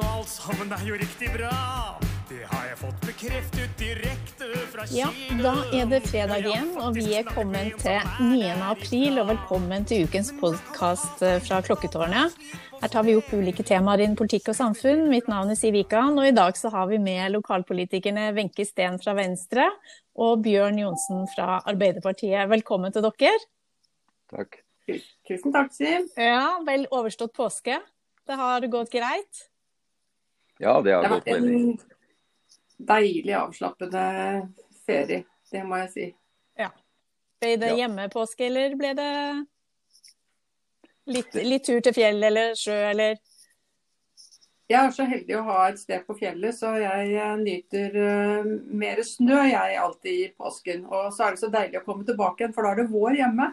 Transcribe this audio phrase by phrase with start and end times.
[0.00, 1.52] og alt sammen er jo riktig bra.
[2.30, 5.08] Det har jeg fått bekreftet direkte fra Ja,
[5.42, 8.52] da er det fredag igjen, og vi er kommet til 9.
[8.70, 9.18] april.
[9.20, 12.36] Og velkommen til ukens podkast fra Klokketårnet.
[12.80, 15.08] Her tar vi opp ulike temaer innen politikk og samfunn.
[15.10, 18.96] Mitt navn er Siv Wikan, og i dag så har vi med lokalpolitikerne Wenche Steen
[19.02, 19.66] fra Venstre
[20.16, 22.46] og Bjørn Johnsen fra Arbeiderpartiet.
[22.48, 23.36] Velkommen til dere.
[24.32, 24.62] Takk.
[25.28, 26.08] Tusen takk, Siv.
[26.16, 27.82] Ja, vel overstått påske.
[28.30, 29.48] Det har gått greit?
[30.60, 31.78] Ja, det har gått veldig en
[32.76, 34.02] deilig avslappende
[34.86, 36.06] ferie, det må jeg si.
[36.60, 36.68] Ja.
[37.40, 37.76] Ble det Ja.
[37.82, 39.46] hjemmepåske, eller ble det
[41.06, 43.16] litt, litt tur til fjell eller sjø, eller?
[44.70, 48.52] Jeg er så heldig å ha et sted på fjellet, så jeg eh, nyter uh,
[48.70, 50.84] mer snø jeg alltid i påsken.
[50.86, 53.16] Og så er det så deilig å komme tilbake igjen, for da er det vår
[53.18, 53.48] hjemme.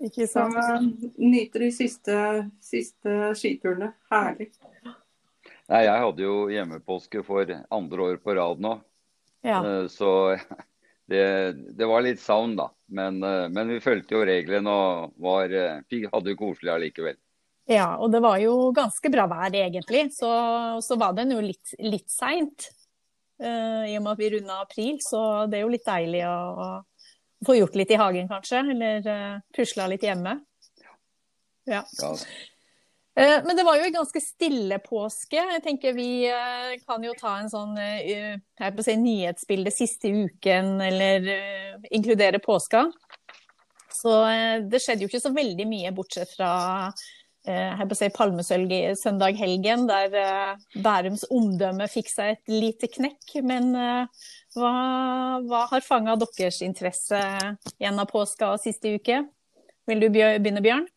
[0.00, 0.80] Ikke Så uh,
[1.18, 2.16] nyter de siste,
[2.64, 3.92] siste skiturene.
[4.14, 4.48] Herlig.
[5.70, 8.76] Nei, jeg hadde jo hjemmepåske for andre år på rad nå.
[9.46, 9.60] Ja.
[9.62, 10.36] Eh, Så
[11.10, 11.24] det,
[11.78, 12.70] det var litt savn, da.
[12.92, 15.80] Men, eh, men vi fulgte jo reglene og var, eh,
[16.12, 17.18] hadde det koselig allikevel.
[17.70, 20.30] ja, og det var jo ganske bra vær egentlig, så,
[20.82, 22.70] så var den jo litt, litt seint.
[23.42, 27.46] I og med at vi runda april, så det er jo litt deilig å, å
[27.46, 30.36] få gjort litt i hagen kanskje, eller uh, pusla litt hjemme.
[31.66, 31.82] Ja.
[31.98, 32.12] Ja.
[33.14, 35.36] Eh, Men det var jo en ganske stille påske.
[35.36, 38.38] Jeg tenker Vi eh, kan jo ta en sånn eh,
[38.80, 41.28] si, nyhetsbilde siste uken, eller
[41.90, 42.86] inkludere påska.
[43.92, 44.12] Så
[44.72, 46.88] det skjedde jo ikke så veldig mye, bortsett fra
[47.44, 53.36] si, palmesøndag-helgen, der Bærums omdømme fikk seg et lite knekk.
[53.46, 54.72] Men hva,
[55.44, 57.20] hva har fanga deres interesse
[57.76, 59.20] gjennom påska og siste uke?
[59.86, 60.88] Vil du begynne, Bjørn?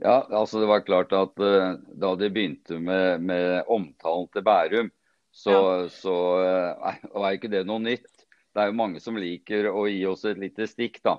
[0.00, 4.92] Ja, altså det var klart at uh, da de begynte med, med omtalen til Bærum,
[5.30, 5.56] så,
[5.92, 8.08] så uh, var ikke det noe nytt.
[8.50, 11.18] Det er jo mange som liker å gi oss et lite stikk, da.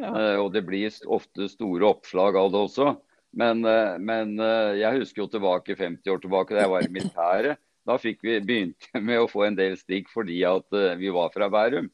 [0.00, 0.10] Ja.
[0.12, 2.92] Uh, og det blir ofte store oppslag av det også.
[3.30, 6.92] Men, eh, men eh, jeg husker jo tilbake 50 år tilbake da jeg var i
[6.92, 7.60] militæret.
[7.86, 11.30] Da fikk vi begynt med å få en del stikk fordi at eh, vi var
[11.34, 11.90] fra Bærum.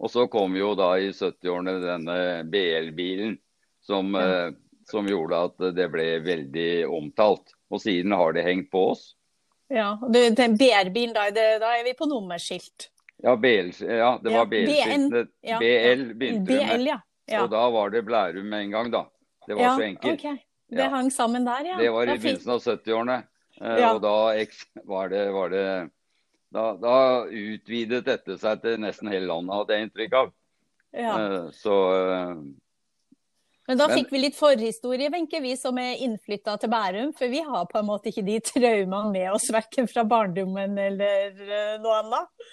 [0.00, 2.18] Og så kom jo da i 70-årene denne
[2.50, 3.36] BL-bilen
[3.84, 4.50] som, eh,
[4.90, 7.54] som gjorde at det ble veldig omtalt.
[7.70, 9.12] Og siden har det hengt på oss.
[9.70, 12.88] Ja, den BR-bilen, da, da er vi på nummerskilt.
[13.22, 15.28] Ja, BL, ja det var BL-skiltet.
[15.46, 16.78] ja, BL begynte det med.
[16.80, 17.00] BL, ja.
[17.30, 17.42] ja.
[17.44, 19.04] Og da var det Blærum med en gang, da.
[19.46, 20.18] Det var så enkelt.
[20.18, 20.36] Okay.
[20.70, 21.76] Det hang sammen der, ja.
[21.78, 23.22] Det var i begynnelsen av 70-årene.
[23.60, 23.92] Eh, Ja.
[23.94, 24.14] Og da
[24.88, 25.64] var det, var det
[26.50, 26.96] da, da
[27.26, 30.32] utvidet dette seg til nesten hele landet, hadde jeg inntrykk av.
[30.96, 31.14] Ja.
[31.18, 32.34] Eh, Så eh,
[33.70, 37.12] Men da men- fikk vi litt forhistorie, Wenche, vi som er innflytta til Bærum.
[37.16, 41.30] For vi har på en måte ikke de traumene med oss, verken fra barndommen eller
[41.38, 42.48] eh, noe annet.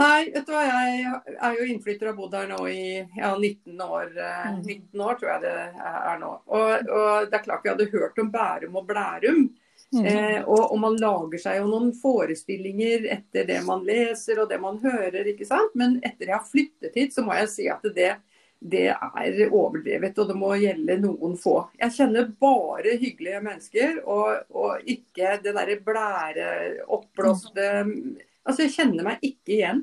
[0.00, 1.06] Nei, vet du hva, jeg
[1.42, 2.82] er jo innflytter og har bodd her nå i
[3.18, 4.12] ja, 19 år.
[4.14, 4.60] eh, Mm.
[4.66, 5.54] 19 år tror jeg det
[5.90, 6.30] er nå.
[6.46, 9.48] Og, og det er klart vi hadde hørt om Bærum og Blærum.
[9.90, 10.04] Mm.
[10.06, 14.60] Eh, og, og man lager seg jo noen forestillinger etter det man leser og det
[14.62, 15.74] man hører, ikke sant.
[15.74, 18.12] Men etter jeg har flyttet hit, så må jeg si at det,
[18.60, 21.54] det er overdrevet, og det må gjelde noen få.
[21.80, 26.50] Jeg kjenner bare hyggelige mennesker, og, og ikke det derre blære,
[26.92, 27.70] oppblåste
[28.40, 29.80] Altså, jeg kjenner meg ikke igjen.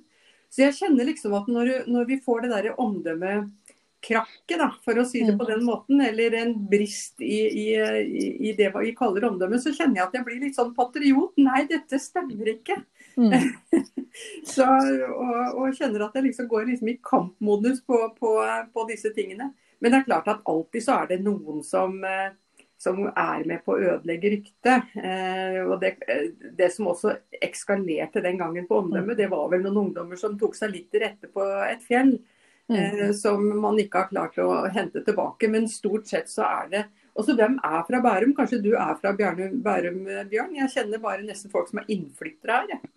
[0.50, 5.06] Så jeg kjenner liksom at når, når vi får det derre omdømmekrakket, da, for å
[5.08, 5.40] si det Mm.
[5.40, 9.74] på den måten, eller en brist i, i, i, i det vi kaller omdømme, så
[9.76, 11.34] kjenner jeg at jeg blir litt sånn patriot.
[11.38, 12.82] Nei, dette stemmer ikke.
[13.18, 13.34] Mm.
[14.48, 18.34] Så, og, og kjenner at jeg liksom går liksom i kampmodus på, på,
[18.74, 19.52] på disse tingene.
[19.82, 22.32] Men det er klart at alltid så er det noen som, eh,
[22.82, 24.96] som er med på å ødelegge ryktet.
[24.98, 29.66] Eh, og det, eh, det som også ekskalerte den gangen på omdømmet, det var vel
[29.66, 32.18] noen ungdommer som tok seg litt til rette på et fjell.
[32.68, 32.78] Mm.
[32.80, 35.50] Eh, som man ikke har klart å hente tilbake.
[35.52, 36.86] Men stort sett så er det
[37.18, 38.34] også hvem er fra Bærum?
[38.38, 40.58] Kanskje du er fra Bjørnum, Bærum, Bjørn?
[40.58, 42.72] Jeg kjenner bare nesten folk som er innflyttere her.
[42.76, 42.97] jeg.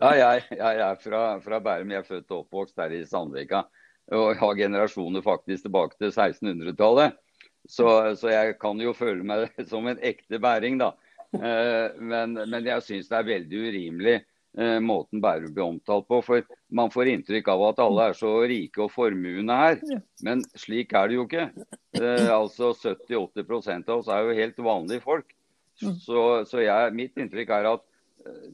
[0.00, 1.92] Ja, jeg, jeg er fra, fra Bærum.
[1.92, 3.64] Jeg er født og oppvokst her i Sandvika.
[4.12, 7.18] Og har generasjoner faktisk tilbake til 1600-tallet.
[7.68, 7.86] Så,
[8.18, 10.92] så jeg kan jo føle meg som en ekte bæring, da.
[11.32, 16.18] Eh, men, men jeg syns det er veldig urimelig eh, måten Bærum blir omtalt på.
[16.26, 19.78] For man får inntrykk av at alle er så rike og formuende her.
[20.26, 21.48] Men slik er det jo ikke.
[22.00, 25.32] Eh, altså 70-80 av oss er jo helt vanlige folk.
[25.82, 27.86] Så, så jeg, mitt inntrykk er at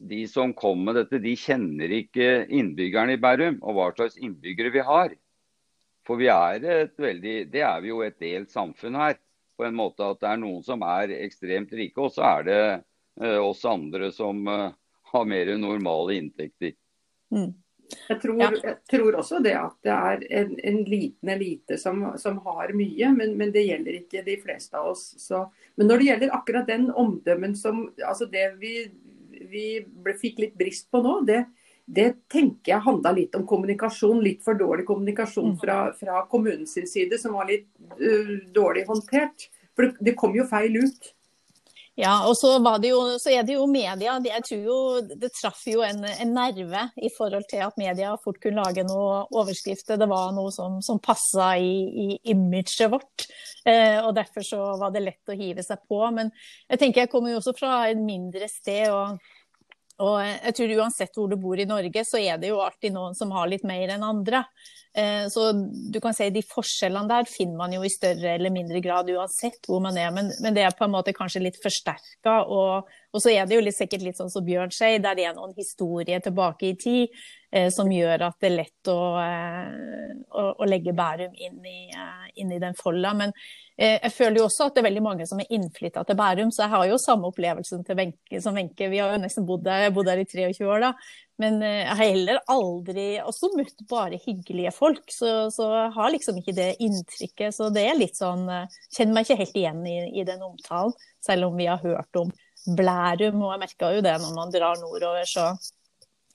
[0.09, 4.73] de som kom med dette, de kjenner ikke innbyggerne i Bærum og hva slags innbyggere
[4.73, 5.15] vi har.
[6.07, 9.19] For vi er et veldig, det er vi jo et delt samfunn her.
[9.59, 12.61] På en måte at det er noen som er ekstremt rike, og så er det
[13.43, 16.77] oss andre som har mer normale inntekter.
[17.35, 17.51] Mm.
[18.09, 18.49] Jeg tror, Ja.
[18.63, 23.09] jeg tror også det at det er en, en liten elite som, som har mye,
[23.15, 25.15] men, men det gjelder ikke de fleste av oss.
[25.17, 25.41] Så,
[25.75, 28.73] men når det gjelder akkurat den omdømmen som altså Det vi,
[29.49, 31.43] vi ble, fikk litt brist på nå, det,
[31.85, 34.19] det tenker jeg handla litt om kommunikasjon.
[34.23, 35.59] Litt for dårlig kommunikasjon Mm.
[35.61, 37.67] fra, fra kommunens side, som var litt
[38.01, 39.49] uh, dårlig håndtert.
[39.75, 41.13] For det, det kom jo feil ut.
[41.99, 44.13] Ja, og så, var det jo, så er det jo media.
[44.23, 44.77] Det- Jeg tror jo
[45.19, 49.25] det traff jo en, en nerve i forhold til at media fort kunne lage noen
[49.35, 49.97] overskrifter.
[49.99, 51.73] Det var noe som, som passa i,
[52.05, 53.25] i imaget vårt.
[53.69, 56.01] Eh, og derfor så var det lett å hive seg på.
[56.15, 56.31] Men
[56.69, 58.89] jeg tenker jeg kommer jo også fra et mindre sted.
[58.93, 59.19] og
[59.99, 63.17] og jeg tror uansett hvor du bor i Norge, så er det jo alltid noen
[63.17, 64.45] som har litt mer enn andre.
[64.95, 65.51] Eh, Så
[65.91, 69.67] du kan si de forskjellene der finner man jo i større eller mindre grad uansett
[69.67, 72.37] hvor man er, men, men det er på en måte kanskje litt forsterka.
[72.47, 75.27] Og, og så er det jo litt, sikkert litt sånn som Bjørn sier, der det
[75.27, 77.19] er noen historier tilbake i tid
[77.73, 82.27] som gjør at det er lett å, eh, å, å legge Bærum inn i, eh,
[82.41, 83.13] inn i den folda.
[83.17, 83.33] Men
[83.77, 86.51] eh, jeg føler jo også at det er veldig mange som er innflytta til Bærum,
[86.53, 88.91] så jeg har jo samme opplevelsen Wenche som Wenche.
[88.91, 90.93] Vi har jo nesten bodd der, jeg bodde bodd der i 23 år, da.
[91.39, 96.13] Men eh, jeg har heller aldri også møtt bare hyggelige folk, så, så jeg har
[96.15, 97.55] liksom ikke det inntrykket.
[97.55, 100.95] Så det er litt sånn eh, Kjenner meg ikke helt igjen i, i den omtalen,
[101.23, 102.31] selv om vi har hørt om
[102.75, 103.41] Blærum.
[103.41, 105.53] Og jeg merka jo det når man drar nordover, så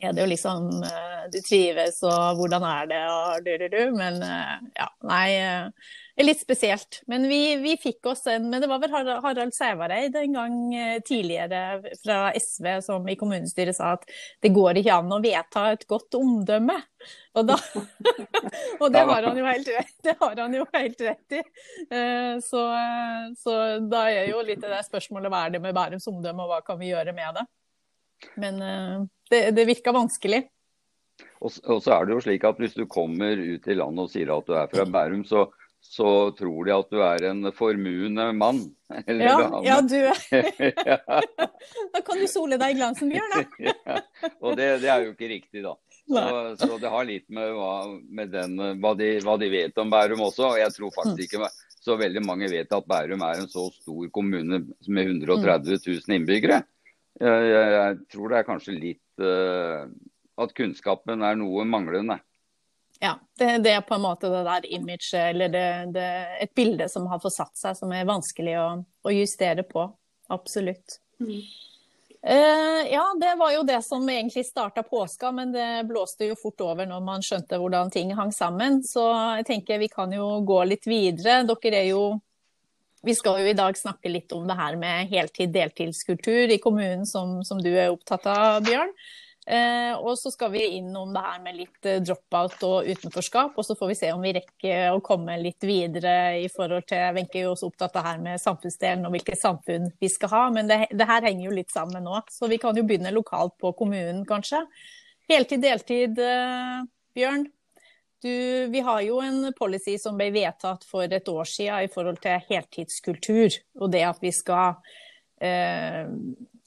[0.09, 3.83] er det jo liksom eh, Du trives, og hvordan er det, og du, du, du.
[3.97, 5.27] Men eh, ja, nei.
[5.41, 7.01] eh, det er litt spesielt.
[7.11, 10.99] Men vi, vi fikk oss en Men det var vel Harald Sævareid en gang eh,
[11.03, 11.63] tidligere
[12.05, 14.07] fra SV som i kommunestyret sa at
[14.45, 16.77] det går ikke an å vedta et godt omdømme.
[17.35, 17.57] Og, da,
[18.81, 21.43] og det har han jo helt rett, det har han jo helt rett i.
[21.89, 23.59] Eh, Så, eh, så
[23.91, 26.79] da er jo litt det spørsmålet hva er det med Bærums omdømme, og hva kan
[26.79, 27.47] vi gjøre med det?
[28.41, 30.43] Men eh, det, det virka vanskelig.
[31.45, 34.11] Og, og så er det jo slik at hvis du kommer ut i landet og
[34.13, 35.45] sier at du er fra Bærum, så,
[35.85, 38.63] så tror de at du er en formuende mann.
[39.07, 39.63] Eller Ja, dame.
[39.67, 40.01] ja du.
[41.95, 43.47] Da kan du sole deg i glansen, Bjørn.
[43.69, 43.75] ja.
[44.41, 45.75] Og det, det er jo ikke riktig, da.
[46.05, 46.25] Så,
[46.61, 47.71] så det har litt med, hva,
[48.13, 50.51] med den, hva, de, hva de vet om Bærum også.
[50.55, 50.97] Og jeg tror Mm.
[50.99, 51.49] faktisk ikke
[51.85, 56.63] så veldig mange vet at Bærum er en så stor kommune med 130 000 innbyggere.
[57.21, 62.19] Jeg, jeg, jeg tror det er kanskje litt at kunnskapen er noe manglende.
[63.01, 66.09] Ja, det, det er på en måte det der imaget, eller det, det,
[66.41, 68.67] et bilde som har forsatt seg, som er vanskelig å,
[69.05, 69.87] å justere på.
[70.33, 71.01] Absolutt.
[71.21, 71.41] Mm.
[72.25, 76.63] Uh, ja, det var jo det som egentlig starta påska, men det blåste jo fort
[76.65, 78.81] over når man skjønte hvordan ting hang sammen.
[78.87, 79.05] Så
[79.41, 81.43] jeg tenker vi kan jo gå litt videre.
[81.51, 82.07] Dere er jo
[83.05, 87.43] Vi skal jo i dag snakke litt om det her med heltid-deltidskultur i kommunen, som,
[87.45, 88.93] som du er opptatt av, Bjørn.
[89.45, 93.59] Eh, og så skal vi innom det her med litt eh, drop-out og utenforskap.
[93.61, 97.13] Og så får vi se om vi rekker å komme litt videre i forhold til
[97.19, 100.33] Wenche er jo også opptatt av det her med samfunnsdelen og hvilket samfunn vi skal
[100.33, 100.45] ha.
[100.55, 102.23] Men det, det her henger jo litt sammen nå.
[102.33, 104.65] Så vi kan jo begynne lokalt på kommunen, kanskje.
[105.29, 106.81] Heltid, deltid, eh,
[107.15, 107.45] Bjørn.
[108.23, 108.31] Du,
[108.73, 112.41] vi har jo en policy som ble vedtatt for et år siden i forhold til
[112.49, 113.59] heltidskultur.
[113.81, 114.79] Og det at vi skal
[115.43, 116.07] eh,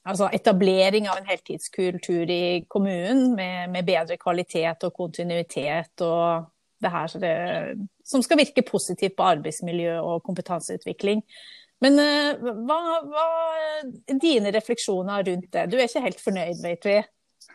[0.08, 6.94] altså etablering av en heltidskultur i kommunen med, med bedre kvalitet og kontinuitet og det
[6.94, 7.36] her det,
[8.06, 11.24] som skal virke positivt på arbeidsmiljø og kompetanseutvikling.
[11.84, 13.26] Men eh, hva, hva
[13.58, 15.68] er dine refleksjoner rundt det?
[15.72, 16.98] Du er ikke helt fornøyd, vet vi.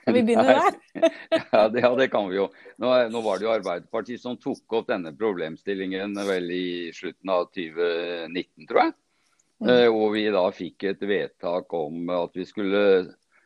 [0.02, 0.76] Skal vi begynne der?
[1.52, 2.48] ja, det, ja, det kan vi jo.
[2.82, 7.48] Nå, nå var det jo Arbeiderpartiet som tok opp denne problemstillingen vel i slutten av
[7.54, 8.94] 2019, tror jeg.
[9.62, 12.82] Eh, Og vi da fikk et vedtak om at vi skulle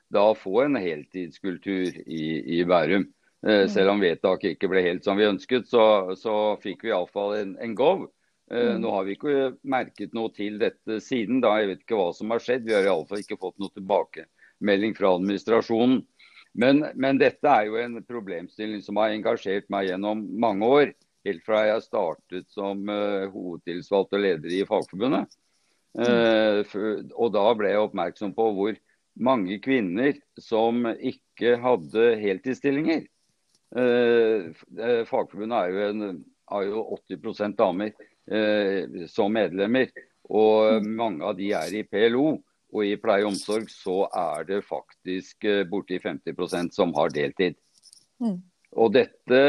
[0.09, 2.25] da få en heltidskultur i,
[2.57, 3.05] i Bærum.
[3.47, 7.37] Eh, Selv om vedtaket ikke ble helt som vi ønsket, så, så fikk vi iallfall
[7.43, 8.07] en, en gov.
[8.07, 8.13] Eh,
[8.47, 8.77] Mm.
[8.79, 11.41] Nå har vi ikke merket noe til dette siden.
[11.43, 12.63] da, Jeg vet ikke hva som har skjedd.
[12.69, 16.05] Vi har iallfall ikke fått noe tilbakemelding fra administrasjonen.
[16.57, 20.93] Men, men dette er jo en problemstilling som har engasjert meg gjennom mange år.
[21.27, 25.37] Helt fra jeg startet som uh, hovedtilsvalgt og leder i Fagforbundet.
[25.97, 28.79] Uh, for- og da ble jeg oppmerksom på hvor
[29.17, 33.07] mange kvinner som ikke hadde heltidsstillinger.
[33.77, 36.21] Uh, eh, Fagforbundet er jo, en,
[36.53, 37.91] har jo 80% damer
[38.31, 39.91] eh, som medlemmer.
[40.27, 42.37] Og mange av de er i PLO.
[42.77, 47.57] Og i pleie og omsorg så er det faktisk eh, borti 50% som har deltid.
[48.21, 48.43] Mm.
[48.77, 49.41] Og dette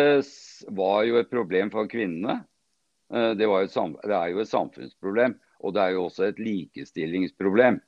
[0.78, 2.40] var jo et problem for kvinnene.
[3.12, 5.36] Eh, Det, var jo det er jo et samfunnsproblem.
[5.60, 7.82] Og det er jo også et likestillingsproblem.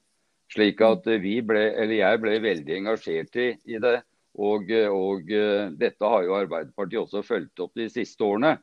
[0.52, 4.00] Slik at vi ble, eller jeg ble veldig engasjert i, i det.
[4.40, 5.30] Og, og,
[5.78, 8.56] dette har jo Arbeiderpartiet også fulgt opp de siste årene.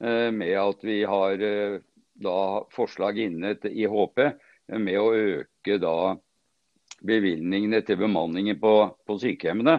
[0.00, 1.42] Med at vi har
[2.20, 2.36] da
[2.74, 4.22] forslag inne i HP
[4.78, 6.14] med å øke da
[7.06, 8.74] bevilgningene til bemanningen på,
[9.06, 9.78] på sykehjemmene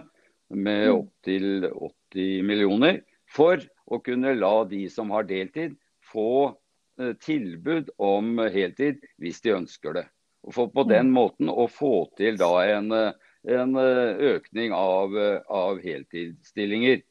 [0.52, 0.96] med mm.
[0.96, 3.02] opptil 80 millioner.
[3.32, 5.78] For å kunne la de som har deltid,
[6.12, 6.52] få
[7.00, 10.08] eh, tilbud om heltid hvis de ønsker det.
[10.52, 11.16] For på den mm.
[11.16, 15.16] måten å få til da en, en eh, økning av,
[15.48, 17.02] av heltidsstillinger.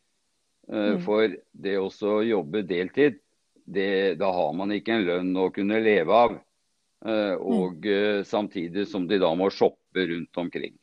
[0.68, 1.02] Eh, mm.
[1.06, 3.20] For det å jobbe deltid,
[3.70, 6.38] det, da har man ikke en lønn å kunne leve av.
[7.07, 8.25] Eh, og mm.
[8.28, 10.75] samtidig som de da må shoppe rundt omkring.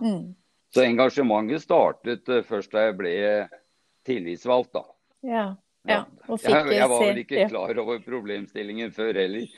[0.00, 0.32] Mm.
[0.72, 3.16] Så engasjementet startet eh, først da jeg ble
[4.08, 4.86] tillitsvalgt, da.
[5.22, 5.44] Ja,
[5.88, 6.00] ja.
[6.28, 9.52] Jeg, jeg, var vel ikke klar over problemstillingen før heller.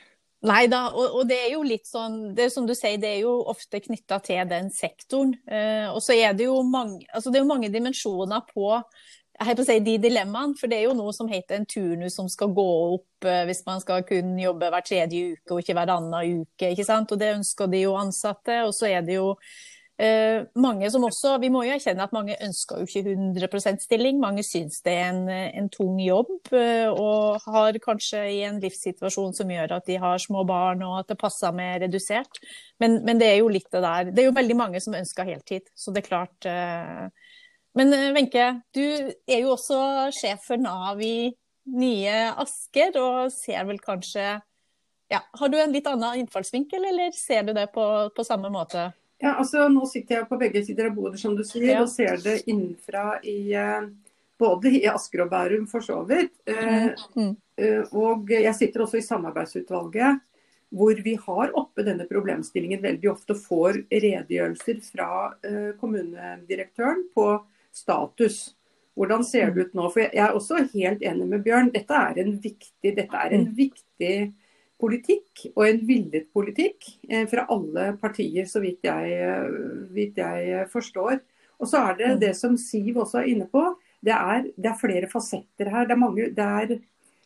[0.45, 3.15] Nei da, og, og, det er jo litt sånn det er Som du sier, det
[3.15, 5.33] er jo ofte knytta til den sektoren.
[5.49, 8.75] Eh, og så er det jo mange, altså det er mange dimensjoner på
[9.43, 12.71] si de dilemmaene, for det er jo noe som heter en turnus som skal gå
[12.95, 16.71] opp eh, hvis man skal kun jobbe hver tredje uke og ikke hver annen uke.
[16.71, 17.13] ikke sant?
[17.13, 18.63] Og det ønsker de jo ansatte.
[18.65, 19.35] Og så er det jo
[19.99, 24.21] eh, mange som også Vi må jo erkjenne at mange ønsker jo ikke 100% stilling.
[24.23, 29.35] Mange syns det er en, en tung jobb eh, og har kanskje i en livssituasjon
[29.35, 32.39] som gjør at de har små barn og at det passer med redusert.
[32.79, 34.15] Men, men det er jo litt det der.
[34.15, 37.24] Det er jo veldig mange som ønsker heltid, så det er klart eh,
[37.75, 38.85] men eh, Wenche, du
[39.27, 39.79] er jo også
[40.15, 41.35] sjef for Nav i
[41.75, 44.25] nye Asker, og ser vel kanskje
[45.13, 48.91] ja, Har du en litt annen innfallsvinkel, eller ser du det på, på samme måte?
[49.23, 51.83] Ja, altså Nå sitter jeg på begge sider av bordet, som du sier, ja.
[51.85, 53.89] og ser det innenfra i eh,
[54.41, 56.35] både i Asker og Bærum, for så vidt.
[56.51, 57.19] Eh, mm.
[57.25, 57.35] Mm.
[57.95, 60.23] Og jeg sitter også i samarbeidsutvalget,
[60.75, 65.11] hvor vi har oppe denne problemstillingen veldig ofte får redegjørelser fra
[65.79, 67.29] kommunedirektøren på
[67.75, 68.55] status.
[68.95, 69.89] Hvordan ser det ut nå?
[69.91, 71.73] For Jeg er også helt enig med Bjørn.
[71.75, 73.55] Dette er en viktig, er en mm.
[73.59, 74.17] viktig
[74.81, 79.47] politikk, og en villet politikk eh, fra alle partier, så vidt jeg, eh,
[79.95, 81.19] vidt jeg forstår.
[81.59, 82.21] Og så er det mm.
[82.23, 83.63] det som Siv også er inne på.
[84.05, 85.87] Det er, det er flere fasetter her.
[85.89, 86.81] Det er, mange, det, er, det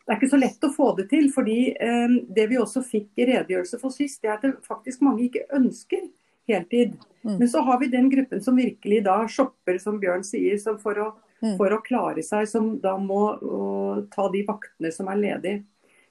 [0.06, 1.28] er, ikke så lett å få det til.
[1.34, 5.04] fordi eh, Det vi også fikk i redegjørelse for sist, det er at det faktisk
[5.04, 6.06] mange ikke ønsker
[6.48, 6.98] heltid.
[7.22, 7.38] Mm.
[7.38, 11.08] Men så har vi den gruppen som virkelig da shopper, som Bjørn sier, for å,
[11.42, 11.56] mm.
[11.56, 13.22] for, å, klare seg, som da må
[14.14, 15.64] ta de vaktene som er ledige.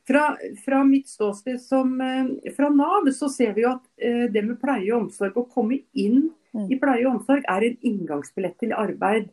[0.07, 4.45] Fra, fra mitt ståsted som eh, fra Nav, så ser vi jo at eh, det
[4.45, 6.69] med pleie og omsorg, å komme inn mm.
[6.71, 9.27] i pleie og omsorg, er en inngangsbillett til arbeid.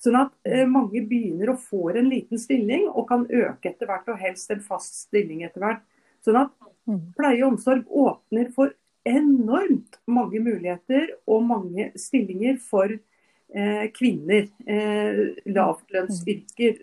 [0.00, 4.12] Sånn at eh, mange begynner og får en liten stilling, og kan øke etter hvert,
[4.12, 5.82] og helst en fast stilling etter hvert.
[6.24, 6.52] Sånn at
[6.84, 7.00] mm.
[7.16, 8.76] pleie og omsorg åpner for
[9.08, 14.48] enormt mange muligheter og mange stillinger for eh, kvinner.
[14.66, 16.82] Eh, lavlønnsyrker.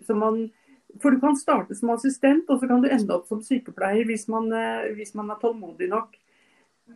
[0.98, 4.26] For du kan starte som assistent, og så kan du ende opp som sykepleier hvis
[4.32, 6.16] man, eh, hvis man er tålmodig nok.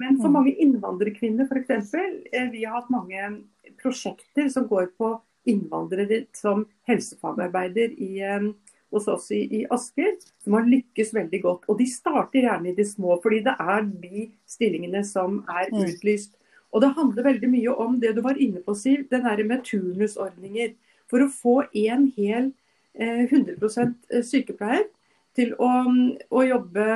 [0.01, 0.37] Men for mm.
[0.39, 1.95] mange innvandrerkvinner f.eks.
[1.95, 3.45] Eh, vi har hatt mange
[3.83, 5.15] prosjekter som går på
[5.49, 8.49] innvandrere som helsefagarbeider i eh,
[8.93, 11.67] hos oss i, i, Asker, som har lykkes veldig godt.
[11.69, 15.83] Og de starter gjerne i de små, fordi det er de stillingene som er mm.
[15.87, 16.37] utlyst.
[16.73, 19.65] Og det handler veldig mye om det du var inne på, Siv, den derre med
[19.69, 20.75] turnusordninger.
[21.13, 22.53] For å få en hel
[22.97, 24.87] eh, 100 eh, sykepleier
[25.37, 25.69] til å,
[26.33, 26.87] å jobbe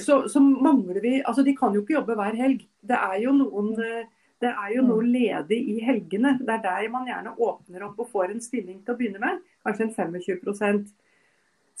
[0.00, 2.66] så, så, mangler vi Altså, de kan jo ikke jobbe hver helg.
[2.84, 4.04] Det er jo noen eh,
[4.42, 5.12] det er jo noe mm.
[5.14, 6.34] ledig i helgene.
[6.42, 9.40] Det er der man gjerne åpner opp og får en stilling til å begynne med.
[9.64, 10.82] Kanskje en 25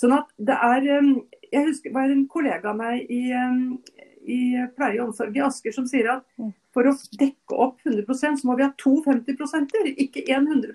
[0.00, 1.10] Sånn at det er um,
[1.52, 3.76] Jeg husker det var en kollega av meg i, um,
[4.26, 4.40] i
[4.74, 6.50] pleie og omsorg i Asker som sier at mm.
[6.74, 10.74] for å dekke opp 100 så må vi ha to 50 ikke én 100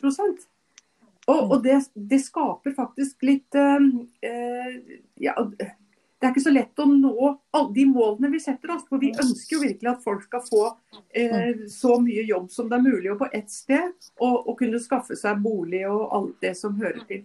[1.27, 4.69] Og, og det, det, skaper faktisk litt eh,
[5.19, 5.35] ja,
[6.19, 8.83] det er ikke så lett å nå alle de målene vi setter oss.
[8.89, 10.63] For vi ønsker jo virkelig at folk skal få
[11.15, 13.93] eh, så mye jobb som det er mulig og på ett sted.
[14.17, 17.23] Og, og, kunne skaffe seg bolig og alt det som hører til.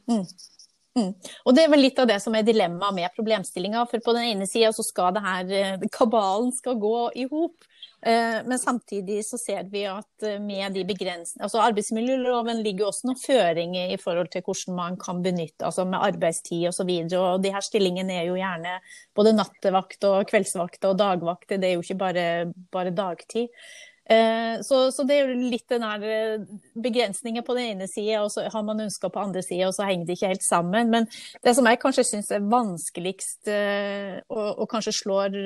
[0.94, 1.10] Mm.
[1.44, 3.82] Og Det er vel litt av det som er dilemmaet med problemstillinga.
[3.90, 7.66] For på den ene sida så skal det her, eh, kabalen skal gå i hop.
[8.04, 13.08] Eh, men samtidig så ser vi at eh, med de begrensningene altså Arbeidsmiljøloven ligger også
[13.08, 16.84] noen føringer i forhold til hvordan man kan benytte, altså med arbeidstid osv.
[16.84, 18.76] Og, så og de her stillingene er jo gjerne
[19.16, 21.56] både nattevakt og kveldsvakt og dagvakt.
[21.56, 22.28] Det er jo ikke bare,
[22.74, 23.48] bare dagtid.
[24.10, 26.46] Eh, så, så, det er jo litt den her eh,
[26.76, 29.88] begrensningen på den ene sida, og så har man ønsker på andre sida, og så
[29.88, 30.92] henger det ikke helt sammen.
[30.92, 31.08] Men
[31.44, 35.38] det som jeg kanskje syns er vanskeligst, eh, og, og, kanskje slår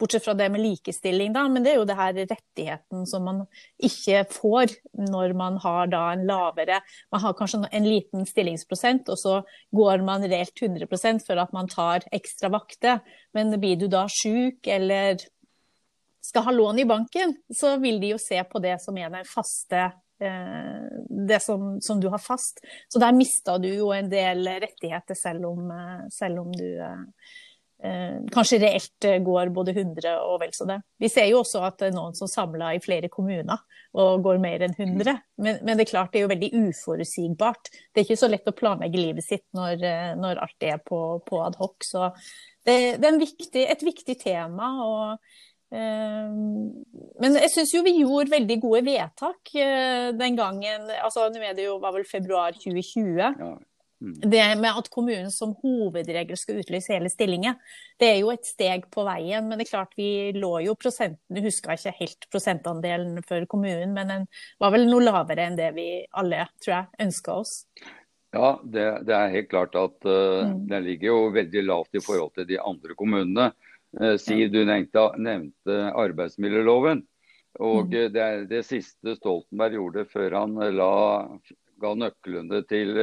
[0.00, 1.42] Bortsett fra det med likestilling, da.
[1.52, 3.42] Men det er jo det her rettigheten som man
[3.84, 6.78] ikke får når man har da en lavere
[7.12, 9.34] Man har kanskje en liten stillingsprosent, og så
[9.76, 13.04] går man reelt 100% for at man tar ekstra vakter.
[13.36, 15.20] Men blir du da sjuk eller
[16.20, 19.28] skal ha lån i banken, så vil de jo se på det som er den
[19.28, 19.86] faste
[20.20, 20.88] eh,
[21.28, 22.60] det som, som, du har fast.
[22.88, 27.06] Så der mista du jo en del rettigheter, selv om, eh, selv om du eh,
[27.82, 30.76] Eh, kanskje reelt går både 100 og vel så det.
[31.00, 33.62] Vi ser jo også at det er noen som samler i flere kommuner
[33.96, 35.14] og går mer enn 100.
[35.40, 37.70] Men, men, det er klart det er jo veldig uforutsigbart.
[37.72, 39.86] Det er ikke så lett å planlegge livet sitt når,
[40.20, 41.78] når alt er på, på adhoc.
[41.88, 42.10] Så
[42.68, 44.68] det, det er viktig, et viktig tema.
[44.84, 50.88] og men jeg syns jo vi gjorde veldig gode vedtak den gangen.
[50.98, 53.20] altså Nå er det jo var vel februar 2020.
[53.20, 53.52] Ja.
[54.00, 54.14] Mm.
[54.32, 57.58] Det med at kommunen som hovedregel skal utlyse hele stillinger,
[58.00, 59.44] det er jo et steg på veien.
[59.48, 63.92] Men det er klart vi lå jo prosenten, jeg husker ikke helt prosentandelen for kommunen,
[63.96, 64.28] men den
[64.62, 67.54] var vel noe lavere enn det vi alle, tror jeg, ønska oss.
[68.30, 70.58] Ja, det, det, er helt klart at uh, mm.
[70.70, 73.50] den ligger jo veldig lavt i forhold til de andre kommunene.
[73.98, 77.02] Uh, Siv, du nevnte, nevnte arbeidsmiljøloven.
[77.58, 78.12] Og mm.
[78.14, 80.92] det, det siste Stoltenberg gjorde før han la,
[81.82, 82.94] ga nøklene til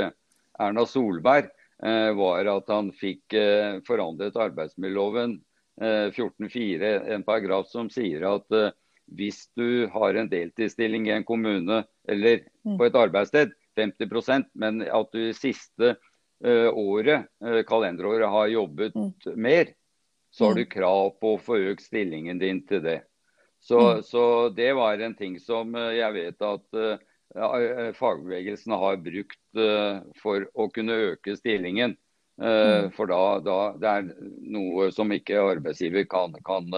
[0.57, 1.49] Erna Solberg,
[1.83, 5.39] eh, var at han fikk eh, forandret arbeidsmiljøloven
[5.77, 8.55] 14-4, eh, en paragraf som sier at
[9.17, 12.79] hvis du har en deltidsstilling i en kommune eller mm.
[12.79, 15.95] på et arbeidssted, 50% men at du i siste
[16.41, 17.25] året,
[17.69, 19.37] kalenderåret har jobbet mm.
[19.41, 19.69] mer,
[20.37, 20.69] så har du mm.
[20.69, 22.99] krav på å få økt stillingen din til det.
[23.59, 30.03] Så, så, det var en ting som jeg vet at uh, fagbevegelsen har brukt uh,
[30.21, 31.97] for å kunne øke stillingen.
[32.37, 32.91] Uh, mm.
[32.93, 34.11] For da, da det er
[34.53, 36.69] noe som ikke arbeidsgiver kan, kan,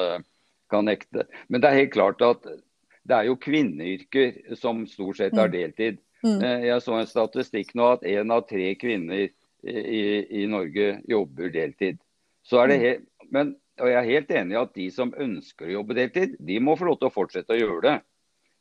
[0.71, 1.27] kan, nekte.
[1.51, 5.57] Men det er helt klart at det er jo kvinneyrker som stort sett har mm.
[5.57, 5.99] deltid.
[6.23, 6.39] Mm.
[6.63, 11.99] Jeg så en statistikk nå at én av tre kvinner i, i, Norge jobber deltid.
[12.43, 15.69] Så er det helt, men, og Jeg er helt enig i at de som ønsker
[15.69, 17.97] å jobbe deltid, de må få lov til å fortsette å gjøre det.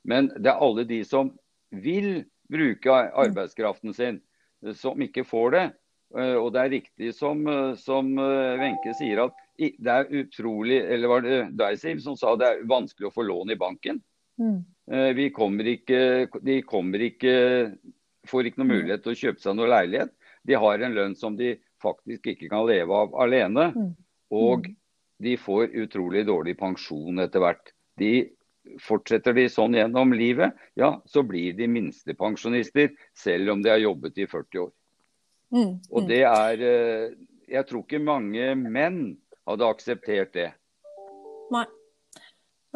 [0.07, 1.33] Men det er alle de som
[1.75, 4.21] vil bruke arbeidskraften sin,
[4.79, 5.65] som ikke får det.
[6.17, 10.79] Eh, og det er riktig som, eh, som eh, Wenche sier, at det er utrolig
[10.87, 13.99] Eller var det deg, Siv, som sa det er vanskelig å få lån i banken?
[14.39, 14.61] Mm.
[15.19, 17.33] Vi kommer ikke, de kommer ikke
[18.31, 18.77] får ikke noen mm.
[18.77, 20.13] mulighet til å kjøpe seg noen leilighet.
[20.47, 23.67] De har en lønn som de faktisk ikke kan leve av alene.
[23.75, 23.91] Mm.
[24.35, 24.75] Og mm.
[25.25, 27.73] de får utrolig dårlig pensjon etter hvert.
[28.01, 28.13] De
[28.85, 34.19] Fortsetter de sånn gjennom livet, ja, så blir de minstepensjonister selv om de har jobbet
[34.21, 34.71] i 40 år.
[35.49, 35.73] Mm, mm.
[35.89, 37.17] Og det er eh,
[37.49, 38.99] Jeg tror ikke mange menn
[39.49, 40.51] hadde akseptert det.
[41.55, 41.65] Nei.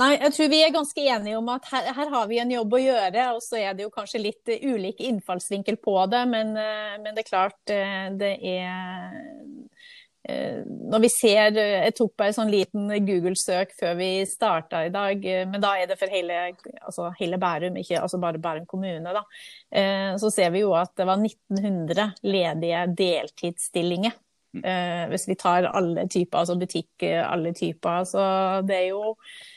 [0.01, 2.79] Nei, jeg tror vi er ganske enige om at her, her, har vi en jobb
[2.79, 3.27] å gjøre.
[3.37, 7.27] Og så er det jo kanskje litt ulik innfallsvinkel på det, men, eh, men det
[7.27, 9.62] er klart eh, det er Eh,
[10.23, 14.93] når vi ser eh, Jeg tok bare en sånn liten Google-søk før vi starta i
[14.95, 16.37] dag, eh, men da er det for hele,
[16.79, 19.15] altså hele Bærum, ikke altså bare Bærum kommune.
[19.17, 19.25] Da.
[20.21, 24.15] Så ser vi jo at det var 1900 ledige deltidsstillinger.
[25.09, 28.05] Hvis vi tar alle typer, altså butikk, alle typer.
[28.05, 28.23] Så
[28.69, 29.52] det er jo Eh,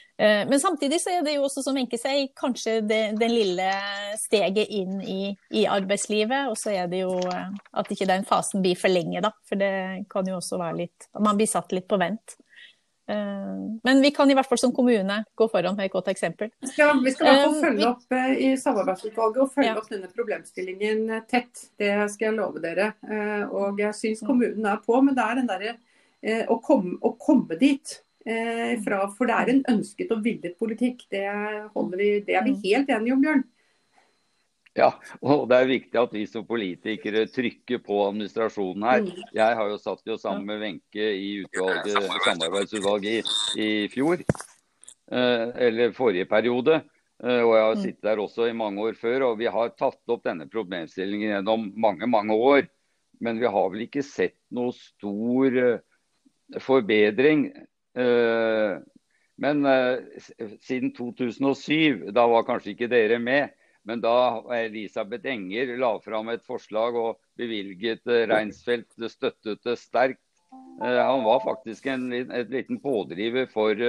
[0.47, 3.67] men samtidig så er det jo også, som Wenche sier, kanskje det, det, lille
[4.15, 6.47] steget inn i, i, arbeidslivet.
[6.51, 9.33] Og så er det jo eh, at ikke den fasen blir for lenge, da.
[9.47, 12.37] For det kan jo også være litt Man blir satt litt på vent.
[13.11, 16.53] Eh, men vi kan i hvert fall som kommune gå foran med et godt eksempel.
[16.63, 19.75] Vi skal, vi skal i hvert fall følge opp i samarbeidsutvalget og følge ja.
[19.81, 21.67] opp denne problemstillingen tett.
[21.75, 22.93] Det skal jeg love dere.
[23.51, 25.75] Og jeg syns kommunen er på, men det er den derre
[26.47, 27.99] å, å komme dit.
[28.25, 31.03] Eh, fra, for det er en ønsket og villet politikk.
[31.13, 31.25] Det,
[31.93, 32.63] vi, det, er vi mm.
[32.63, 33.43] helt enige om, Bjørn.
[34.75, 34.89] Ja,
[35.23, 39.05] og det er viktig at vi som politikere trykker på administrasjonen her.
[39.05, 39.21] Mm.
[39.37, 44.25] Jeg har jo satt jo sammen med Wenche i utvalget, samarbeidsutvalget i, i fjor.
[44.25, 46.81] Eh, eller forrige periode.
[47.21, 47.83] Eh, og jeg har mm.
[47.85, 49.29] sittet der også i mange år før.
[49.29, 52.65] Og vi har tatt opp denne problemstillingen gjennom mange, mange år.
[53.23, 55.61] Men vi har vel ikke sett noe stor
[56.61, 57.47] forbedring
[59.35, 59.97] men eh,
[60.61, 63.53] siden 2007, da var kanskje ikke dere med,
[63.85, 70.21] men da Elisabeth Enger la fram et forslag og bevilget eh, Reinsfeldt støttet det sterkt.
[70.79, 73.79] Han var faktisk en, et liten pådriver for,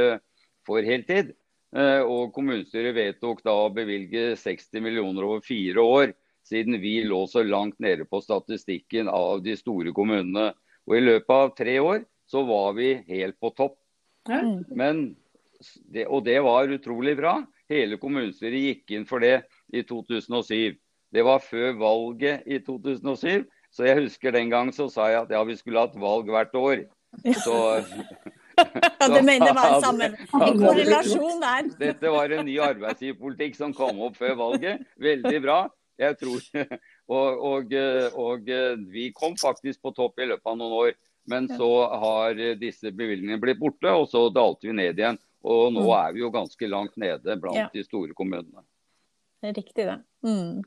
[0.67, 1.33] for heltid.
[1.75, 6.15] Og kommunestyret vedtok da å bevilge 60 millioner over fire år,
[6.47, 10.53] siden vi lå så langt nede på statistikken av de store kommunene.
[10.87, 13.79] Og i løpet av tre år så var vi helt på topp.
[14.29, 14.65] Mm.
[14.77, 15.05] Men
[15.93, 17.39] det, og det var utrolig bra.
[17.71, 19.41] Hele kommunestyret gikk inn for det
[19.75, 20.77] i 2007.
[21.15, 23.47] Det var før valget i 2007.
[23.75, 26.55] Så jeg husker den gang så sa jeg at ja, vi skulle hatt valg hvert
[26.57, 26.85] år.
[27.43, 27.57] Så,
[29.01, 30.15] ja, det mener det var sammen.
[30.33, 31.73] En korrelasjon der.
[31.85, 34.87] Dette var en ny arbeidsgiverpolitikk som kom opp før valget.
[35.01, 35.59] Veldig bra.
[35.97, 36.41] Jeg tror,
[37.09, 37.71] og, og,
[38.21, 38.51] og
[38.93, 40.91] vi kom faktisk på topp i løpet av noen år.
[41.27, 41.71] Men så
[42.03, 45.19] har disse bevilgningene blitt borte, og så dalte vi ned igjen.
[45.47, 45.93] Og nå mm.
[45.99, 47.69] er vi jo ganske langt nede blant ja.
[47.75, 48.65] de store kommunene.
[49.47, 50.01] Riktig, det.
[50.27, 50.65] Mm.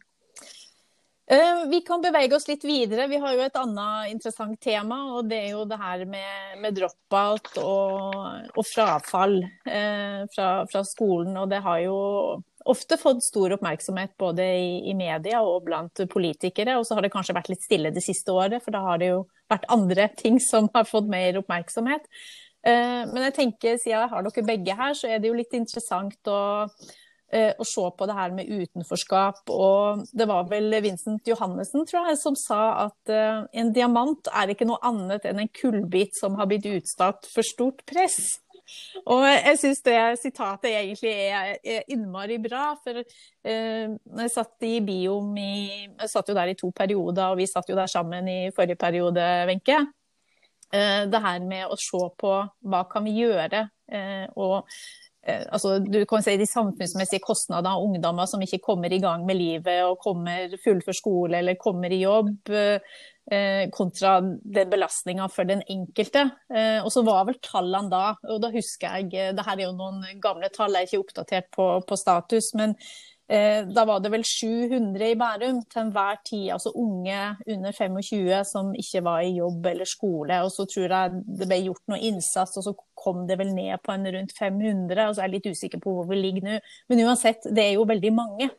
[1.29, 3.05] Uh, vi kan bevege oss litt videre.
[3.07, 4.97] Vi har jo et annet interessant tema.
[5.17, 8.15] Og det er jo det her med, med drop-out og,
[8.55, 11.37] og, frafall eh, fra, fra, skolen.
[11.37, 11.99] Og det har jo
[12.69, 16.77] ofte fått stor oppmerksomhet både i, i, media og blant politikere.
[16.79, 19.11] Og så har det kanskje vært litt stille det siste året, for da har det
[19.13, 22.07] jo vært andre ting som har fått mer oppmerksomhet.
[22.67, 25.55] Eh, men jeg tenker, siden jeg har dere begge her, så er det jo litt
[25.55, 26.41] interessant å,
[27.31, 29.41] eh, å se på det her med utenforskap.
[29.55, 34.53] Og det var vel Vincent Johannessen, tror jeg, som sa at eh, en diamant er
[34.53, 38.39] ikke noe annet enn en kullbit som har blitt utsatt for stort press.
[39.05, 42.71] Og jeg syns det sitatet egentlig er, er innmari bra.
[42.83, 45.53] For eh, jeg satt i Biom i
[45.85, 48.79] Jeg satt jo der i to perioder, og vi satt jo der sammen i forrige
[48.79, 49.81] periode, Wenche.
[50.69, 52.33] Eh, det her med å se på
[52.69, 53.65] hva kan vi gjøre.
[53.89, 54.69] Eh, og
[55.51, 59.39] altså, du kan si De samfunnsmessige kostnadene av ungdommer som ikke kommer i gang med
[59.39, 62.35] livet og kommer fullfør skole eller kommer i jobb,
[63.75, 66.23] kontra den belastninga for den enkelte.
[66.81, 70.01] Og så var vel tallene da, og da husker jeg det her er jo noen
[70.23, 74.23] gamle tall, jeg er ikke oppdatert på, på status, men Eh, da var det vel
[74.25, 79.67] 700 i Bærum til enhver tid, altså unge under 25 som ikke var i jobb
[79.69, 80.39] eller skole.
[80.41, 83.77] Og så tror jeg det ble gjort noe innsats, og så kom det vel ned
[83.85, 85.03] på en rundt 500.
[85.05, 86.57] Og så er jeg litt usikker på hvor vi ligger nå.
[86.89, 88.49] Men uansett, det er jo veldig mange.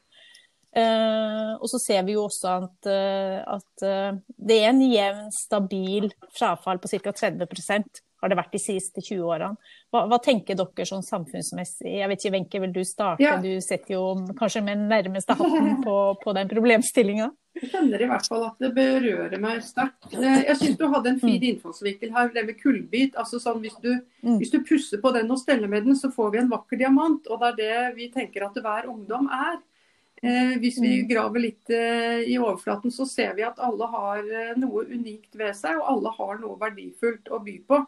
[0.70, 3.86] Uh, og så ser vi jo også at, uh, at
[4.38, 7.10] det er en jevn, stabil frafall på ca.
[7.10, 7.50] 30
[8.20, 9.74] har det vært de siste 20 årene.
[9.90, 11.88] Hva, hva tenker dere sånn samfunnsmessig?
[11.98, 13.24] Jeg vet ikke, Wenche, vil du starte?
[13.24, 13.36] Ja.
[13.42, 14.04] Du sitter jo
[14.38, 17.30] kanskje med den nærmeste hatten på, på den problemstillinga.
[17.60, 20.12] Jeg kjenner i hvert fall at det berører meg sterkt.
[20.14, 21.48] Eh, jeg syns du hadde en fin mm.
[21.48, 23.16] innfallsvinkel her, det med kullbit.
[23.18, 23.90] Altså sånn, hvis, du,
[24.22, 24.36] mm.
[24.38, 27.26] hvis du pusser på den og steller med den, så får vi en vakker diamant.
[27.26, 29.58] Og det er det vi tenker at hver ungdom er.
[30.22, 31.06] Eh, hvis vi mm.
[31.08, 35.56] graver litt eh, i overflaten, så ser vi at alle har eh, noe unikt ved
[35.56, 37.78] seg, og alle har noe verdifullt å by på.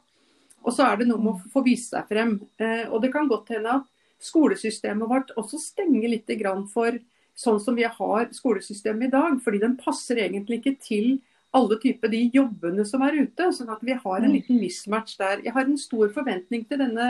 [0.62, 2.36] Og så er det noe med å få vise seg frem.
[2.62, 3.88] Eh, og det kan godt hende at
[4.22, 6.30] skolesystemet vårt også stenger litt
[6.72, 6.98] for
[7.34, 9.38] sånn som vi har skolesystemet i dag.
[9.42, 11.08] Fordi den passer egentlig ikke til
[11.52, 13.50] alle typer de jobbene som er ute.
[13.52, 14.36] Sånn at vi har en mm.
[14.38, 15.42] liten mismatch der.
[15.44, 17.08] Jeg har en stor forventning til denne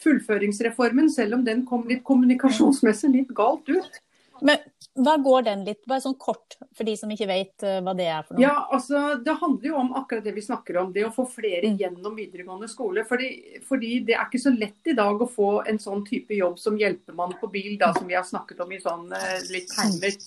[0.00, 4.00] fullføringsreformen, selv om den kom litt kommunikasjonsmessig litt galt ut.
[4.46, 4.60] Men
[4.98, 8.08] hva går den litt, bare sånn kort for de som ikke vet uh, hva det
[8.10, 8.42] er for noe?
[8.42, 11.70] Ja, altså Det handler jo om akkurat det vi snakker om, det å få flere
[11.70, 11.78] mm.
[11.80, 13.04] gjennom videregående skole.
[13.08, 13.30] Fordi,
[13.68, 16.78] fordi, det er ikke så lett i dag å få en sånn type jobb som
[16.80, 20.18] hjelpemann på bil, da, som vi har snakket om i sånn uh, litt termer.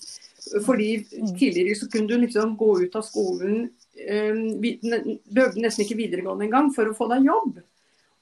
[0.64, 1.36] Fordi mm.
[1.38, 6.72] tidligere så kunne du liksom gå ut av skolen, um, behøvde nesten ikke videregående engang
[6.74, 7.62] for å få deg jobb.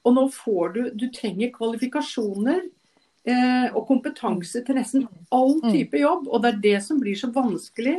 [0.03, 2.71] Og nå får du Du trenger kvalifikasjoner eh,
[3.23, 5.69] og kompetanse til nesten all mm.
[5.71, 6.25] type jobb.
[6.27, 7.95] Og det er det som blir så vanskelig.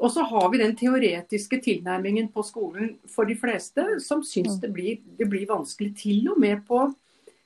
[0.00, 4.60] Og så har vi den teoretiske tilnærmingen på skolen for de fleste, som syns mm.
[4.62, 5.92] det blir, det blir vanskelig.
[6.00, 6.86] Til og med på,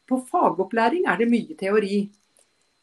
[0.07, 2.05] på fagopplæring er det mye teori.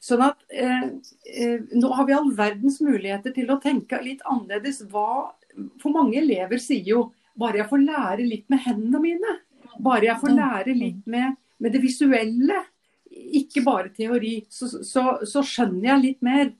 [0.02, 0.90] Sånn at eh,
[1.30, 4.82] eh, Nå har vi all verdens muligheter til å tenke litt annerledes.
[4.92, 5.32] Hva,
[5.80, 7.06] for mange elever sier jo
[7.40, 9.38] bare jeg får lære litt med hendene mine,
[9.80, 10.40] bare jeg får mm.
[10.42, 12.60] lære litt med, med det visuelle,
[13.40, 16.52] ikke bare teori, så, så, så, skjønner jeg litt mer.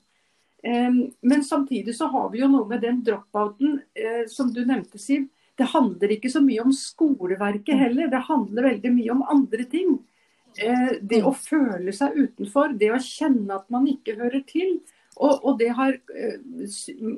[1.20, 5.24] men samtidig så har vi jo noe med den drop-outen uh, som du nevnte, Siv.
[5.58, 9.96] Det handler ikke så mye om skoleverket heller, det handler veldig mye om andre ting.
[10.62, 14.78] Uh, det å føle seg utenfor, det å kjenne at man ikke hører til.
[15.18, 16.36] Og, og det har uh,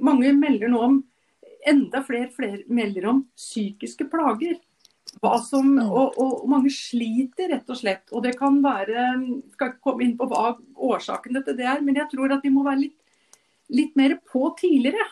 [0.02, 1.02] Mange melder nå om
[1.64, 4.58] Enda flere, flere melder om psykiske plager.
[5.22, 5.88] Som, mm.
[5.88, 8.10] og, og, mange sliter, rett og slett.
[8.12, 9.04] Og det kan være
[9.54, 12.52] Skal ikke komme inn på hva årsaken til det er, men jeg tror at de
[12.52, 12.96] må være litt,
[13.72, 15.06] litt mer på tidligere.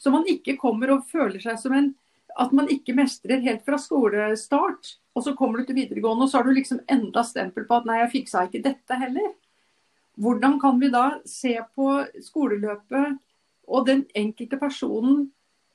[0.00, 1.92] Så man ikke kommer og føler seg som en
[2.40, 4.94] At man ikke mestrer helt fra skolestart.
[5.18, 7.88] Og så kommer du til videregående, og så har du liksom enda stempel på at
[7.88, 9.32] nei, jeg fiksa ikke dette heller.
[10.20, 11.88] Hvordan kan vi da se på
[12.22, 13.18] skoleløpet
[13.66, 15.24] og den enkelte personen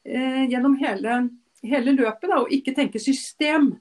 [0.08, 1.18] eh, gjennom hele
[1.70, 3.76] hele løpet, da, og ikke tenke system.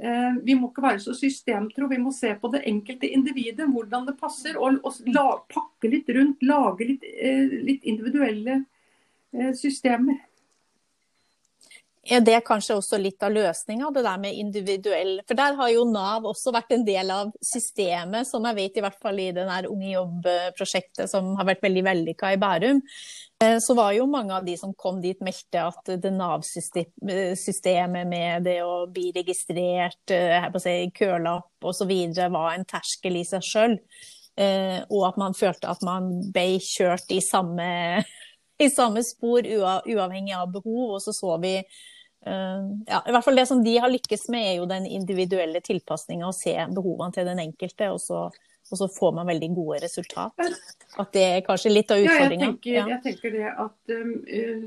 [0.00, 1.88] eh, vi må ikke være så systemtro.
[1.88, 4.58] Vi må se på det enkelte individet, hvordan det passer.
[4.58, 8.64] Og, og la, pakke litt rundt, lage litt, eh, litt individuelle
[9.32, 10.18] eh, systemer.
[12.04, 15.86] Er det kanskje også litt av løsninga, det der med individuell For der har jo
[15.88, 19.46] Nav også vært en del av systemet, som jeg vet i hvert fall i det
[19.48, 22.82] der Unge jobb-prosjektet som har vært veldig vellykka i Bærum.
[23.40, 28.44] Eh, så var jo mange av de som kom dit, meldte at det Nav-systemet med
[28.50, 31.94] det å bli registrert, eh, her på å si, kølapp osv.
[32.36, 33.78] var en terskel i seg sjøl.
[34.36, 38.04] Eh, og at man følte at man ble kjørt i samme,
[38.64, 40.98] i samme spor uavhengig av behov.
[40.98, 41.93] Og så så vi Eh,
[42.24, 46.28] ja, i hvert fall Det som de har lykkes med, er jo den individuelle tilpasninga,
[46.28, 47.90] og se behovene til den enkelte.
[47.92, 48.24] Og så,
[48.70, 50.32] og så, får man veldig gode resultat.
[51.00, 52.50] At det er kanskje litt av utfordringa.
[52.64, 54.16] Ja, jeg, tenker det at um,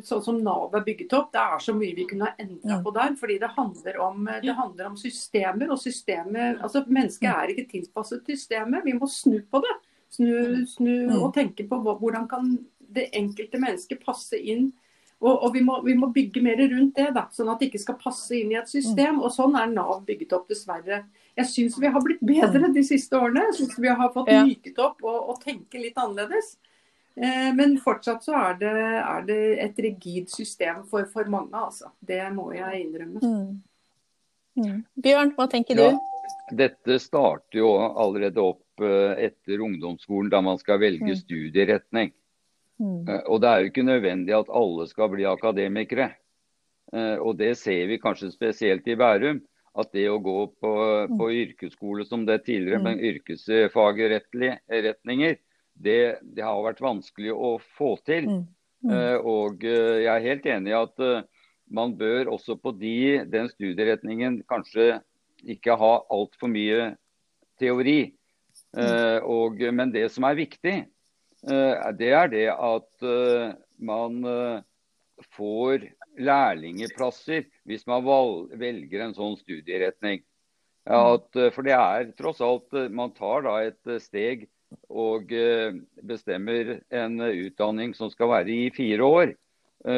[0.05, 2.85] sånn som Nav er bygget opp, det er så mye vi kunne ha endra mm.
[2.85, 3.19] på der.
[3.21, 5.73] Fordi det handler, om, det handler om systemer.
[5.73, 8.85] Og systemet Altså, mennesket er ikke tilpasset systemet.
[8.85, 9.77] Vi må snu på det.
[10.13, 11.15] Snu, snu mm.
[11.19, 12.53] og tenke på hvordan kan
[12.93, 14.69] det enkelte mennesket passe inn
[15.17, 17.81] og, og vi, må, vi, må, bygge mer rundt det, da, sånn at det ikke
[17.81, 19.17] skal passe inn i et system.
[19.23, 21.01] Og sånn er Nav bygget opp, dessverre.
[21.37, 23.47] Jeg syns vi har blitt bedre de siste årene.
[23.49, 26.53] Jeg syns vi har fått myket opp og, og tenke litt annerledes.
[27.17, 31.89] Eh, men fortsatt så er det, er det et rigid system for, for, mange, altså.
[31.97, 33.21] Det må jeg innrømme.
[33.23, 34.61] Mm.
[34.61, 34.83] Mm.
[35.01, 36.53] Bjørn, hva tenker ja, du?
[36.61, 41.19] Dette starter jo allerede opp eh, etter ungdomsskolen, da man skal velge mm.
[41.25, 42.13] studieretning.
[42.77, 43.09] Mm.
[43.09, 46.07] Eh, og det er jo ikke nødvendig at alle skal bli akademikere.
[46.93, 49.41] Eh, og det ser vi kanskje spesielt i Bærum.
[49.77, 50.73] At det å gå på,
[51.11, 51.33] på mm.
[51.43, 52.85] yrkesskole som det tidligere, mm.
[52.87, 55.35] men yrkesfagretninger,
[55.77, 58.25] det, det, har vært vanskelig å få til.
[58.25, 58.47] Mm.
[58.87, 58.91] Mm.
[58.95, 60.97] Eh, og jeg er helt enig i at
[61.69, 65.01] man bør også på de, den studieretningen kanskje
[65.45, 66.97] ikke ha altfor mye
[67.61, 68.17] teori.
[68.73, 69.21] Mm.
[69.29, 70.85] Og, men det som er viktig,
[71.47, 74.65] det er det at eh, man eh,
[75.37, 75.87] får
[76.19, 78.05] lærlingeplasser hvis man
[78.57, 80.23] velger en sånn studieretning.
[80.87, 84.45] At, for det er tross alt Man tar da et steg
[84.87, 85.33] og
[86.07, 89.33] bestemmer en utdanning som skal være i fire år.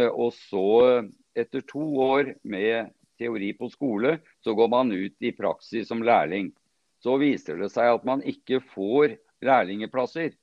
[0.10, 1.04] Og så,
[1.38, 6.50] etter to år med teori på skole, så går man ut i praksis som lærling.
[7.04, 10.34] Så viser det seg at man ikke får lærlingeplasser.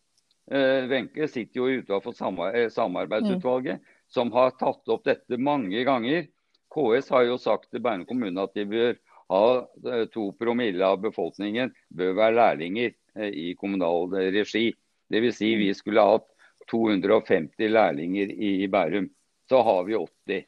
[0.51, 3.85] Eh, Wenche sitter jo utenfor eh, samarbeidsutvalget, mm.
[4.07, 6.27] som har tatt opp dette mange ganger.
[6.71, 8.93] KS har jo sagt til Bærum kommune at de bør
[9.33, 9.47] ha
[9.91, 12.95] eh, to promille av befolkningen bør være lærlinger
[13.33, 14.71] i kommunal regi.
[15.11, 15.39] Dvs.
[15.41, 16.29] Si vi skulle hatt
[16.71, 19.09] 250 lærlinger i Bærum.
[19.49, 20.47] Så har vi 80.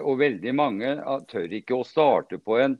[0.00, 0.92] Og veldig mange
[1.28, 2.74] tør ikke å starte på en,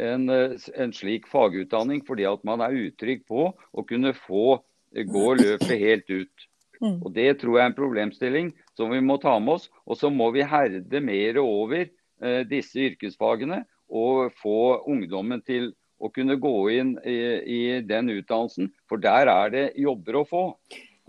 [0.00, 4.60] en, en slik fagutdanning fordi at man er utrygg på å kunne få
[4.92, 6.48] gå løpet helt ut.
[6.80, 7.00] Mm.
[7.02, 9.68] Og Det tror jeg er en problemstilling som vi må ta med oss.
[9.86, 16.10] Og så må vi herde mer over eh, disse yrkesfagene og få ungdommen til å
[16.14, 18.70] kunne gå inn i, i den utdannelsen.
[18.88, 20.44] For der er det jobber å få.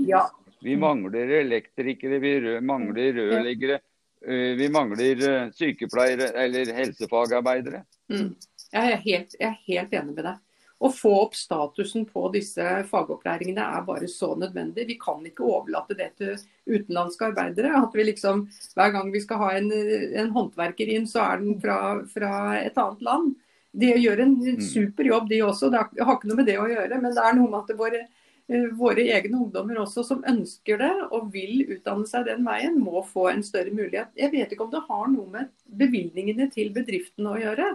[0.01, 0.25] Ja.
[0.63, 2.33] Vi mangler elektrikere, vi
[2.65, 3.77] mangler rørleggere,
[4.25, 7.85] uh, vi mangler uh, sykepleiere eller helsefagarbeidere.
[8.11, 8.33] Mm.
[8.73, 10.41] Jeg, er helt, jeg er helt enig med deg
[10.79, 14.85] å få opp statusen på disse fagopplæringene er bare så nødvendig.
[14.87, 16.37] Vi kan ikke overlate det til
[16.69, 17.73] utenlandske arbeidere.
[17.81, 18.45] At vi liksom,
[18.77, 21.79] Hver gang vi skal ha en, en håndverker inn, så er den fra,
[22.13, 23.33] fra, et annet land.
[23.75, 24.63] De gjør en mm.
[24.69, 25.69] super jobb, de også.
[25.73, 27.01] Det har ikke noe med det å gjøre.
[27.03, 28.01] Men det er noe med at våre,
[28.47, 33.03] eh, våre egne ungdommer også som ønsker det og vil utdanne seg den veien, må
[33.03, 34.15] få en større mulighet.
[34.15, 35.51] Jeg vet ikke om det har noe med
[35.83, 37.73] bevilgningene til bedriftene å gjøre.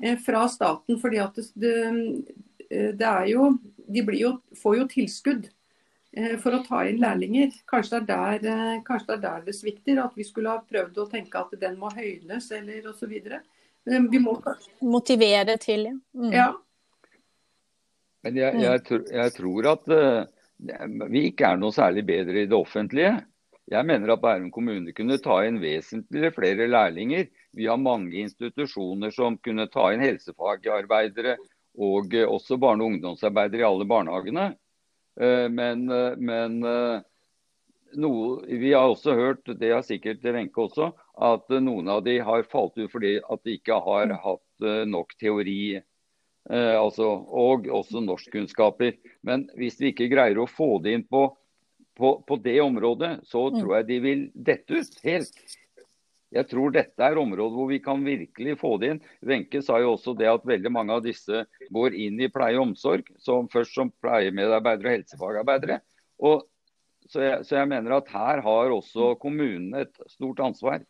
[0.00, 1.00] Eh, fra staten.
[1.00, 1.74] fordi at det,
[2.70, 3.58] eh, det er jo
[3.92, 5.48] De jo, får jo tilskudd
[6.16, 7.50] eh, for å ta inn lærlinger.
[7.68, 9.98] Kanskje det, er der, kanskje det er der det svikter.
[10.04, 13.12] At vi skulle ha prøvd å tenke at den må høynes eller osv.
[13.84, 14.36] Vi må
[14.80, 15.96] Motivere til, ja.
[16.14, 16.32] Mm.
[16.32, 16.48] ja.
[18.22, 22.56] Men jeg, jeg, jeg, tror at uh, vi ikke er noe særlig bedre i det
[22.56, 23.16] offentlige.
[23.72, 29.12] Jeg mener at Bærum kommune kunne ta inn vesentlig flere lærlinger vi har mange institusjoner
[29.12, 31.36] som kunne ta inn helsefagarbeidere
[31.78, 34.46] og eh, også barne- og ungdomsarbeidere i alle barnehagene.
[35.20, 36.58] Eh, men, eh, men
[37.92, 42.48] noe, vi har også hørt, det har sikkert Wenche også, at noen av de har
[42.48, 45.82] falt ut fordi at de ikke har hatt nok teori.
[46.48, 48.96] Altså, og også norskkunnskaper.
[49.22, 51.28] Men hvis vi ikke greier å få det inn på,
[51.98, 53.58] på, på det området, så mm.
[53.60, 55.58] tror jeg de vil dette ut helt.
[56.32, 59.02] Jeg tror dette er området hvor vi kan virkelig få det inn.
[59.28, 62.70] Wenche sa jo også det at veldig mange av disse går inn i pleie og
[62.70, 65.82] omsorg, som først som pleiemedarbeidere og helsefagarbeidere.
[66.24, 66.46] Og
[67.10, 70.80] så, jeg, så jeg mener at her har også kommunene et stort ansvar.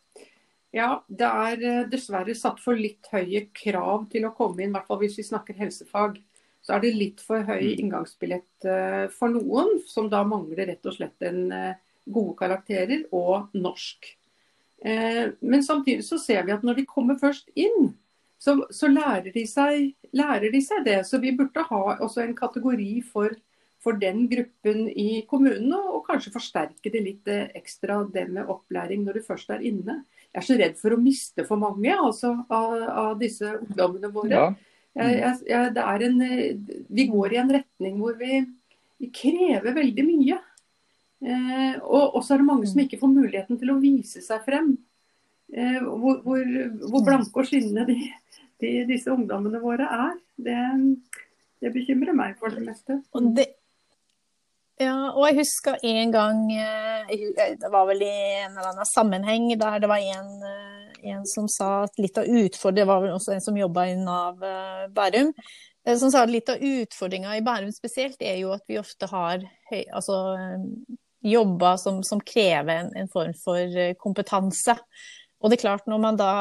[0.73, 4.77] Ja, det er eh, dessverre satt for litt høye krav til å komme inn, i
[4.77, 6.17] hvert fall hvis vi snakker helsefag
[6.63, 7.79] så er det litt for høy mm.
[7.83, 13.51] inngangsbillett eh, for noen, som da mangler rett og slett en eh, gode karakterer og
[13.57, 14.07] norsk.
[14.83, 17.91] Eh, men samtidig så ser vi at når de kommer først inn,
[18.39, 21.01] så, så lærer, de seg, lærer, de seg, det.
[21.07, 23.35] Så vi burde ha også en kategori for,
[23.83, 29.19] for den gruppen i kommunene, og kanskje forsterke det litt ekstra, det med opplæring når
[29.19, 30.01] du først er inne.
[30.33, 32.75] Jeg er så redd for å miste for mange altså, av,
[33.07, 34.35] av disse ungdommene våre.
[34.35, 34.53] Ja.
[34.93, 36.19] Jeg, jeg, jeg, en,
[36.93, 38.43] vi går i en retning hvor vi,
[39.01, 40.39] vi krever veldig mye.
[41.23, 44.75] Eh, og så er det mange som ikke får muligheten til å vise seg frem.
[45.53, 46.43] Eh, hvor, hvor,
[46.89, 47.97] hvor, blanke og skinnende de,
[48.61, 50.15] de, disse ungdommene våre er.
[50.35, 50.59] Det,
[51.61, 52.99] det, bekymrer meg for det meste.
[53.13, 53.51] Og det,
[54.81, 57.11] ja, og jeg husker en gang eh,
[57.61, 60.72] Det var vel i en eller annen sammenheng der det var en eh,
[61.03, 64.43] en som sa at litt av utfordringen var vel også en som jobba i Nav
[64.43, 65.33] eh, Bærum.
[65.85, 69.09] Eh, som sa at litt av utfordringa i Bærum spesielt er jo at vi ofte
[69.11, 70.95] har høy, altså, eh,
[71.33, 74.75] jobber som, som, krever en, en, form for kompetanse.
[75.43, 76.33] Og det er klart, når man da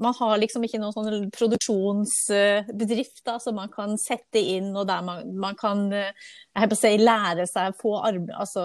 [0.00, 5.04] Man har liksom ikke noen sånn produksjonsbedrift da, som man kan sette inn, og der
[5.04, 8.64] man, man kan jeg si, lære seg få altså,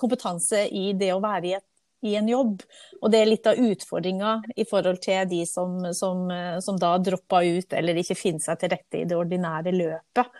[0.00, 1.68] kompetanse i det å være i et
[2.02, 2.64] i en jobb.
[3.00, 6.26] Og det er litt av utfordringa i forhold til de som, som,
[6.64, 10.30] som da dropper ut eller ikke finner seg til rette i det ordinære løpet.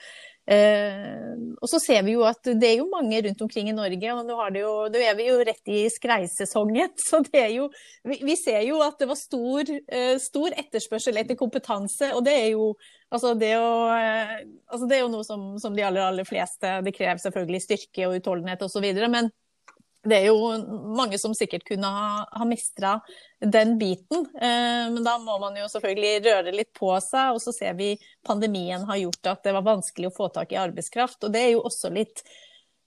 [0.43, 4.09] Eh, og så ser vi jo at det er jo mange rundt omkring i Norge,
[4.11, 6.91] og nå, jo, nå er vi jo rett i skreisesongen.
[7.09, 7.69] Så det er jo
[8.03, 12.37] Vi, vi ser jo at det var stor, eh, stor, etterspørsel etter kompetanse, og det
[12.41, 12.75] er jo
[13.13, 14.39] Altså det, å, eh,
[14.73, 18.07] altså det er jo noe som, som de aller, aller fleste Det krever selvfølgelig styrke
[18.09, 18.87] og utholdenhet osv.
[19.13, 19.29] Men
[20.03, 20.53] det er jo
[20.99, 22.97] mange som sikkert kunne ha, ha mistra
[23.39, 24.27] den biten.
[24.35, 27.37] Eh, men da må man jo selvfølgelig røre litt på seg.
[27.37, 27.93] Og så ser vi
[28.27, 31.21] pandemien har gjort at det var vanskelig å få tak i arbeidskraft.
[31.23, 32.25] Og det er jo også litt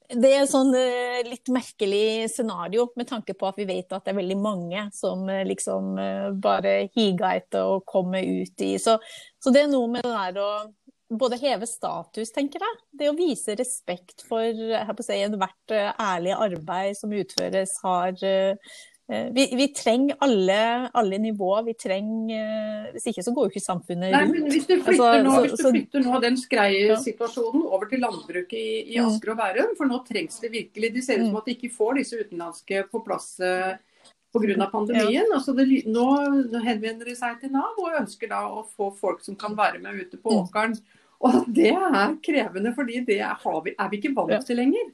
[0.06, 4.06] det er et sånn eh, litt merkelig scenario med tanke på at vi vet at
[4.06, 8.76] det er veldig mange som eh, liksom eh, bare higer etter å komme ut i
[8.82, 9.00] Så,
[9.42, 10.50] så det er noe med det der å
[11.10, 12.82] både heve status, tenker jeg.
[13.00, 18.74] Det å vise respekt for si, ethvert eh, ærlig arbeid som utføres, har eh,
[19.12, 20.60] eh, vi, vi, trenger alle,
[20.98, 21.68] alle nivåer.
[21.70, 24.18] Vi trenger Hvis ikke så går jo ikke samfunnet rundt.
[24.18, 28.06] Nei, men Hvis du flytter, altså, nå, hvis du flytter nå den skreisituasjonen over til
[28.06, 29.10] landbruket i, i mm.
[29.10, 31.42] Asker og Bærum, for nå trengs det virkelig De ser ut som mm.
[31.44, 33.36] at de ikke får disse utenlandske på plass
[34.36, 34.68] pga.
[34.72, 35.24] pandemien.
[35.24, 35.26] Ja.
[35.34, 36.06] Altså det, nå
[36.66, 40.04] henvender de seg til Nav og ønsker da å få folk som kan være med
[40.04, 40.44] ute på mm.
[40.44, 40.78] åkeren
[41.24, 44.90] og det er krevende, fordi det er vi, er vi ikke vant til lenger.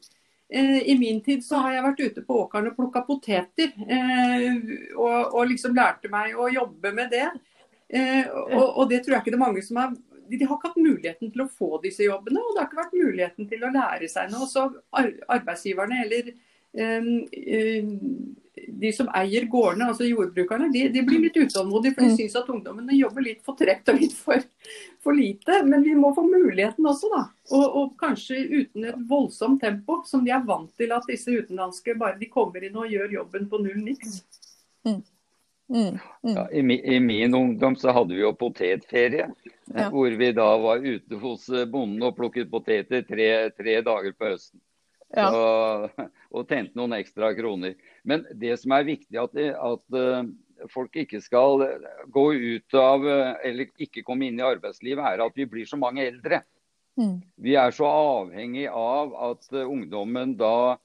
[0.52, 3.74] Eh, I min tid så har jeg vært ute på åkeren og plukka poteter.
[3.88, 4.62] Eh,
[4.98, 7.28] og, og, liksom lærte meg å jobbe med det.
[7.90, 9.94] Eh, og, og, det tror jeg ikke det er mange som har
[10.32, 12.94] de har ikke hatt muligheten til å få disse jobbene, og det har ikke vært
[12.96, 14.46] muligheten til å lære seg noe.
[14.48, 14.62] Så
[14.96, 16.30] arbeidsgiverne eller
[18.68, 21.96] de som eier gårdene, altså jordbrukerne, de, de blir litt utålmodige.
[21.96, 22.18] For de mm.
[22.20, 24.44] syns at ungdommene jobber litt for tregt og litt for,
[25.04, 25.62] for, lite.
[25.68, 27.24] Men vi må få muligheten også, da.
[27.56, 31.96] Og, og, kanskje uten et voldsomt tempo, som de er vant til at disse utenlandske
[32.00, 34.22] bare de kommer inn og gjør jobben på null niks.
[34.88, 35.00] Mm.
[35.72, 36.00] Mm.
[36.24, 36.34] Mm.
[36.36, 39.30] Ja, i, i, min ungdom så hadde vi jo potetferie.
[39.72, 39.88] Ja.
[39.94, 44.60] Hvor vi da var ute hos bonden og plukket poteter tre, tre dager på høsten.
[45.16, 45.30] Ja.
[45.32, 46.04] Og,
[46.36, 47.80] og tjente noen ekstra kroner.
[48.08, 51.66] Men det som er viktig, at, at uh, folk ikke skal
[52.14, 56.06] gå ut av eller ikke komme inn i arbeidslivet, er at vi blir så mange
[56.08, 56.42] eldre.
[57.00, 57.22] Mm.
[57.40, 60.78] Vi er så avhengig av at uh, ungdommen da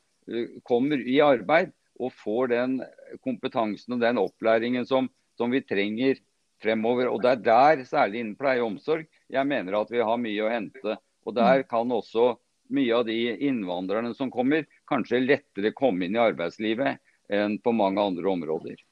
[0.67, 1.71] kommer i arbeid
[2.03, 2.81] og får den
[3.25, 5.09] kompetansen og den opplæringen som,
[5.39, 6.19] som, vi trenger
[6.63, 7.11] fremover.
[7.13, 10.45] Og Det er der, særlig innen pleie og omsorg, jeg mener at vi har mye
[10.45, 10.99] å hente.
[11.27, 11.69] Og Der mm.
[11.71, 12.35] kan også
[12.75, 16.99] mye av de innvandrerne som kommer, kanskje lettere komme inn i arbeidslivet
[17.33, 18.83] enn på mange andre områder.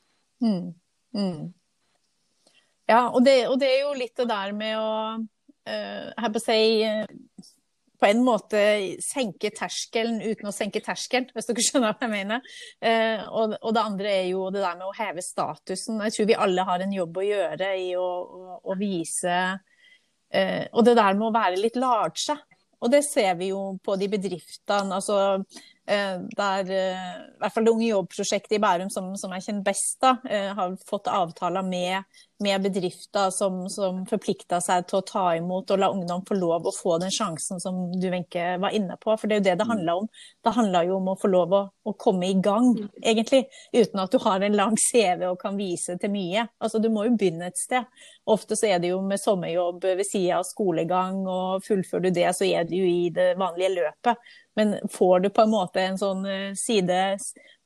[0.43, 0.73] Mm.
[1.15, 1.53] Mm.
[2.91, 6.85] Ja, og det, og det, er jo litt det der med å uh, på, si,
[6.85, 7.07] uh,
[8.01, 8.61] på en måte
[9.01, 12.57] senke terskelen uten å senke terskelen, hvis dere skjønner hva jeg mener.
[12.85, 16.03] Uh, og, og, det andre er jo det der med å heve statusen.
[16.05, 19.39] Jeg tror vi alle har en jobb å gjøre i å, å, å vise
[20.35, 22.35] Og det der med å være litt large.
[22.83, 24.97] Og det ser vi jo på de bedriftene.
[24.97, 25.45] altså
[25.87, 29.67] Eh, der eh, i hvert fall det Unge Jobb-prosjektet i Bærum, som, som jeg kjenner
[29.67, 35.07] best, da, eh, har fått avtaler med, med bedrifter som, som forplikter seg til å
[35.07, 38.75] ta imot og la ungdom få lov å få den sjansen som du, Wenche, var
[38.75, 39.15] inne på.
[39.15, 40.09] For det er jo det det handler om.
[40.45, 42.73] Det handler jo om å få lov å, å komme i gang,
[43.03, 43.45] egentlig.
[43.73, 46.49] Uten at du har en lang CV og kan vise til mye.
[46.59, 47.87] Altså, du må jo begynne et sted.
[48.31, 52.31] Ofte så er det jo med sommerjobb ved siden av skolegang, og fullfører du det,
[52.35, 54.33] så er du jo i det vanlige løpet.
[54.59, 56.99] Men får du på en måte en sånn eh, side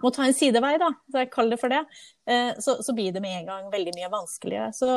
[0.03, 1.81] Må ta en sidevei, da, så jeg kaller det for det.
[2.31, 4.71] Eh, så, så, blir det med en gang veldig mye vanskeligere.
[4.77, 4.89] Så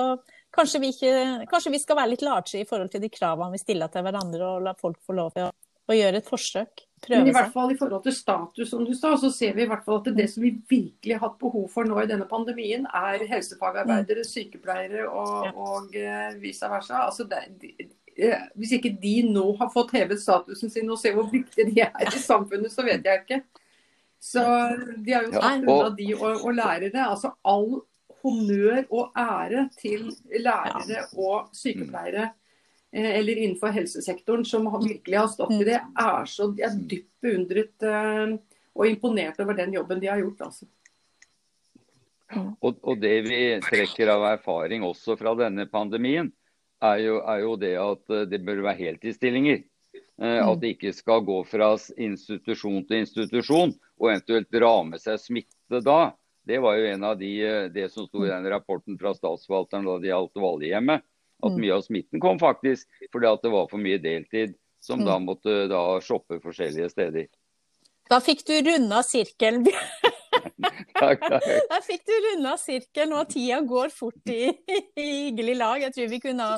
[0.54, 3.62] kanskje vi, ikke, kanskje vi skal være litt large i forhold til de kravene vi
[3.62, 5.52] stiller til hverandre, og la folk få lov til å,
[5.90, 6.86] å gjøre et forsøk.
[7.10, 9.70] Men i hvert fall i forhold til status, som du sa, så ser vi i
[9.72, 12.86] hvert fall at det som vi virkelig har hatt behov for nå i denne pandemien,
[12.86, 17.08] er helsefagarbeidere, sykepleiere og, og uh, vice versa.
[17.08, 17.42] Altså det,
[18.18, 21.84] Eh, hvis ikke de nå har fått hevet statusen sin og ser hvor viktige de
[21.86, 23.42] er i samfunnet, så vet jeg ikke.
[24.22, 24.42] Så
[25.02, 27.08] de har jo tatt unna de og, og lærere.
[27.08, 27.82] Altså all
[28.22, 30.12] honnør og ære til
[30.44, 32.28] lærere og sykepleiere
[32.94, 37.10] eh, eller innenfor helsesektoren som virkelig har stått i det, er så de er dypt
[37.24, 38.38] beundret eh,
[38.72, 40.46] og imponert over den jobben de har gjort.
[40.50, 40.70] altså.
[42.62, 46.30] Og, og det vi trekker av erfaring også fra denne pandemien,
[46.82, 49.66] er jo, er jo det at eh, det bør være heltidsstillinger.
[50.22, 50.60] At mm.
[50.62, 53.72] det ikke skal gå fra institusjon til institusjon
[54.02, 56.02] og eventuelt dra med seg smitte da.
[56.48, 59.86] Det var jo en av de, eh, det som sto i den rapporten fra statsforvalteren
[59.86, 61.06] da det gjaldt Valghjemmet.
[61.42, 61.62] At mm.
[61.62, 65.30] mye av smitten kom faktisk fordi at det var for mye deltid som da mm.
[65.30, 67.30] måtte da shoppe forskjellige steder.
[68.10, 69.64] Da fikk du runda sirkelen.
[71.02, 71.46] takk, takk.
[71.70, 74.50] Da fikk du runda sirkelen, og tida går fort i,
[75.00, 75.86] i hyggelig lag.
[75.86, 76.50] Jeg tror, vi kunne,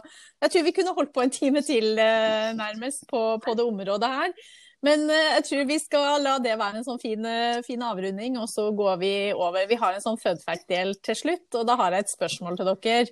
[0.41, 4.11] jeg tror vi kunne holdt på en time til eh, nærmest på, på det området
[4.15, 4.35] her.
[4.83, 8.37] Men eh, jeg tror vi skal la det være en sånn fin, eh, fin avrunding,
[8.41, 9.67] og så går vi over.
[9.69, 13.11] Vi har en sånn fun-fact-del til slutt, og da har jeg et spørsmål til dere.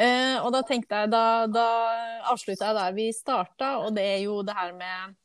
[0.00, 1.64] Uh, og da tenkte jeg, da, da
[2.30, 5.16] avslutta jeg der vi starta, og det er jo det her med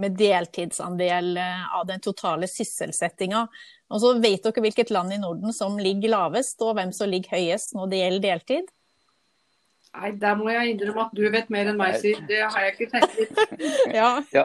[0.00, 3.42] med deltidsandel av den totale sysselsettinga.
[3.92, 7.36] Og så vet dere hvilket land i Norden som ligger lavest, og hvem som ligger
[7.36, 8.70] høyest når det gjelder deltid?
[9.90, 12.20] Nei, der må jeg innrømme at du vet mer enn meg, Siv.
[12.28, 13.40] Det har jeg ikke tenkt litt.
[13.98, 14.10] ja.
[14.30, 14.44] ja.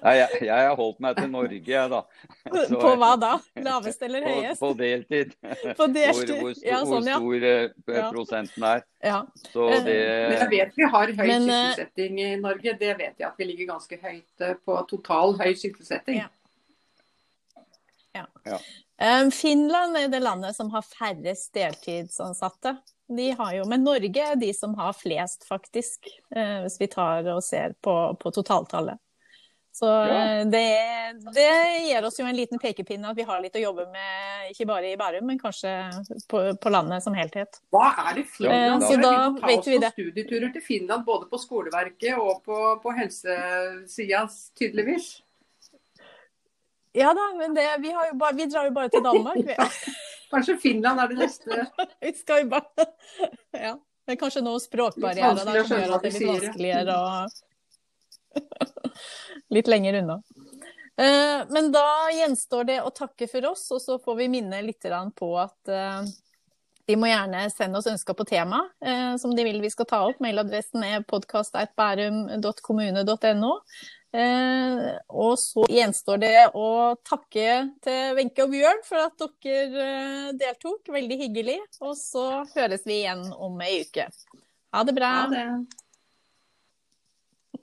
[0.00, 2.00] Nei, jeg, jeg, har holdt meg til Norge, jeg, da.
[2.44, 3.30] Så, på hva da?
[3.64, 4.60] Lavest eller høyest?
[4.60, 5.32] På, på deltid.
[5.78, 6.34] På deltid.
[6.34, 7.16] Hvor, hvor, ja, sånn, ja.
[7.24, 8.10] hvor stor ja.
[8.12, 8.84] prosenten er.
[9.08, 9.22] Ja.
[9.46, 9.96] Så det...
[9.96, 12.76] Men jeg vet vi har høy Men, eh, sysselsetting i Norge.
[12.84, 16.20] Det vet jeg at vi ligger ganske høyt på total høy sysselsetting.
[16.20, 16.28] Ja.
[18.20, 18.28] Ja.
[18.44, 18.60] ja.
[19.32, 22.76] Finland er det landet som har færrest deltidsansatte.
[23.16, 26.06] De har jo, men Norge er de som har flest, faktisk,
[26.36, 29.00] eh, hvis vi tar og ser på, på totaltallet.
[29.72, 30.40] Så ja.
[30.40, 30.62] Eh, det,
[31.34, 31.48] det,
[31.88, 34.90] gir oss jo en liten pekepinne at vi har litt å jobbe med, ikke bare
[34.90, 35.72] i Bærum, men kanskje
[36.30, 37.60] på, på landet som helhet.
[37.74, 39.02] Hva er det Finland gjør?
[39.02, 44.26] Da vi ta oss på studieturer til Finland, både på skoleverket og på, på helsesida,
[44.58, 45.10] tydeligvis.
[46.94, 49.50] Ja da, men det, vi, bare, vi, drar jo bare til Danmark.
[50.30, 51.50] kanskje Finland er det neste.
[52.06, 52.88] vi skal jo bare
[53.68, 53.74] Ja.
[54.06, 57.10] Det er kanskje noen språkbarrierer der som gjør at det er litt vanskeligere og
[59.54, 60.16] Litt lenger unna.
[61.00, 64.86] Uh, men da gjenstår det å takke for oss, og så får vi minne litt
[65.18, 65.58] på at
[66.90, 69.98] de må gjerne sende oss ønsker på tema uh, som de vil vi skal ta
[70.08, 70.18] opp.
[70.22, 73.52] Mailadressen er podkast.bærum.kommune.no.
[74.10, 77.50] Eh, og så gjenstår det å takke
[77.84, 80.90] til Wenche og Bjørn for at dere eh, deltok.
[80.90, 81.58] Veldig hyggelig.
[81.84, 84.08] Og så høres vi igjen om ei uke.
[84.74, 85.12] Ha det bra.
[85.22, 85.46] Ha det.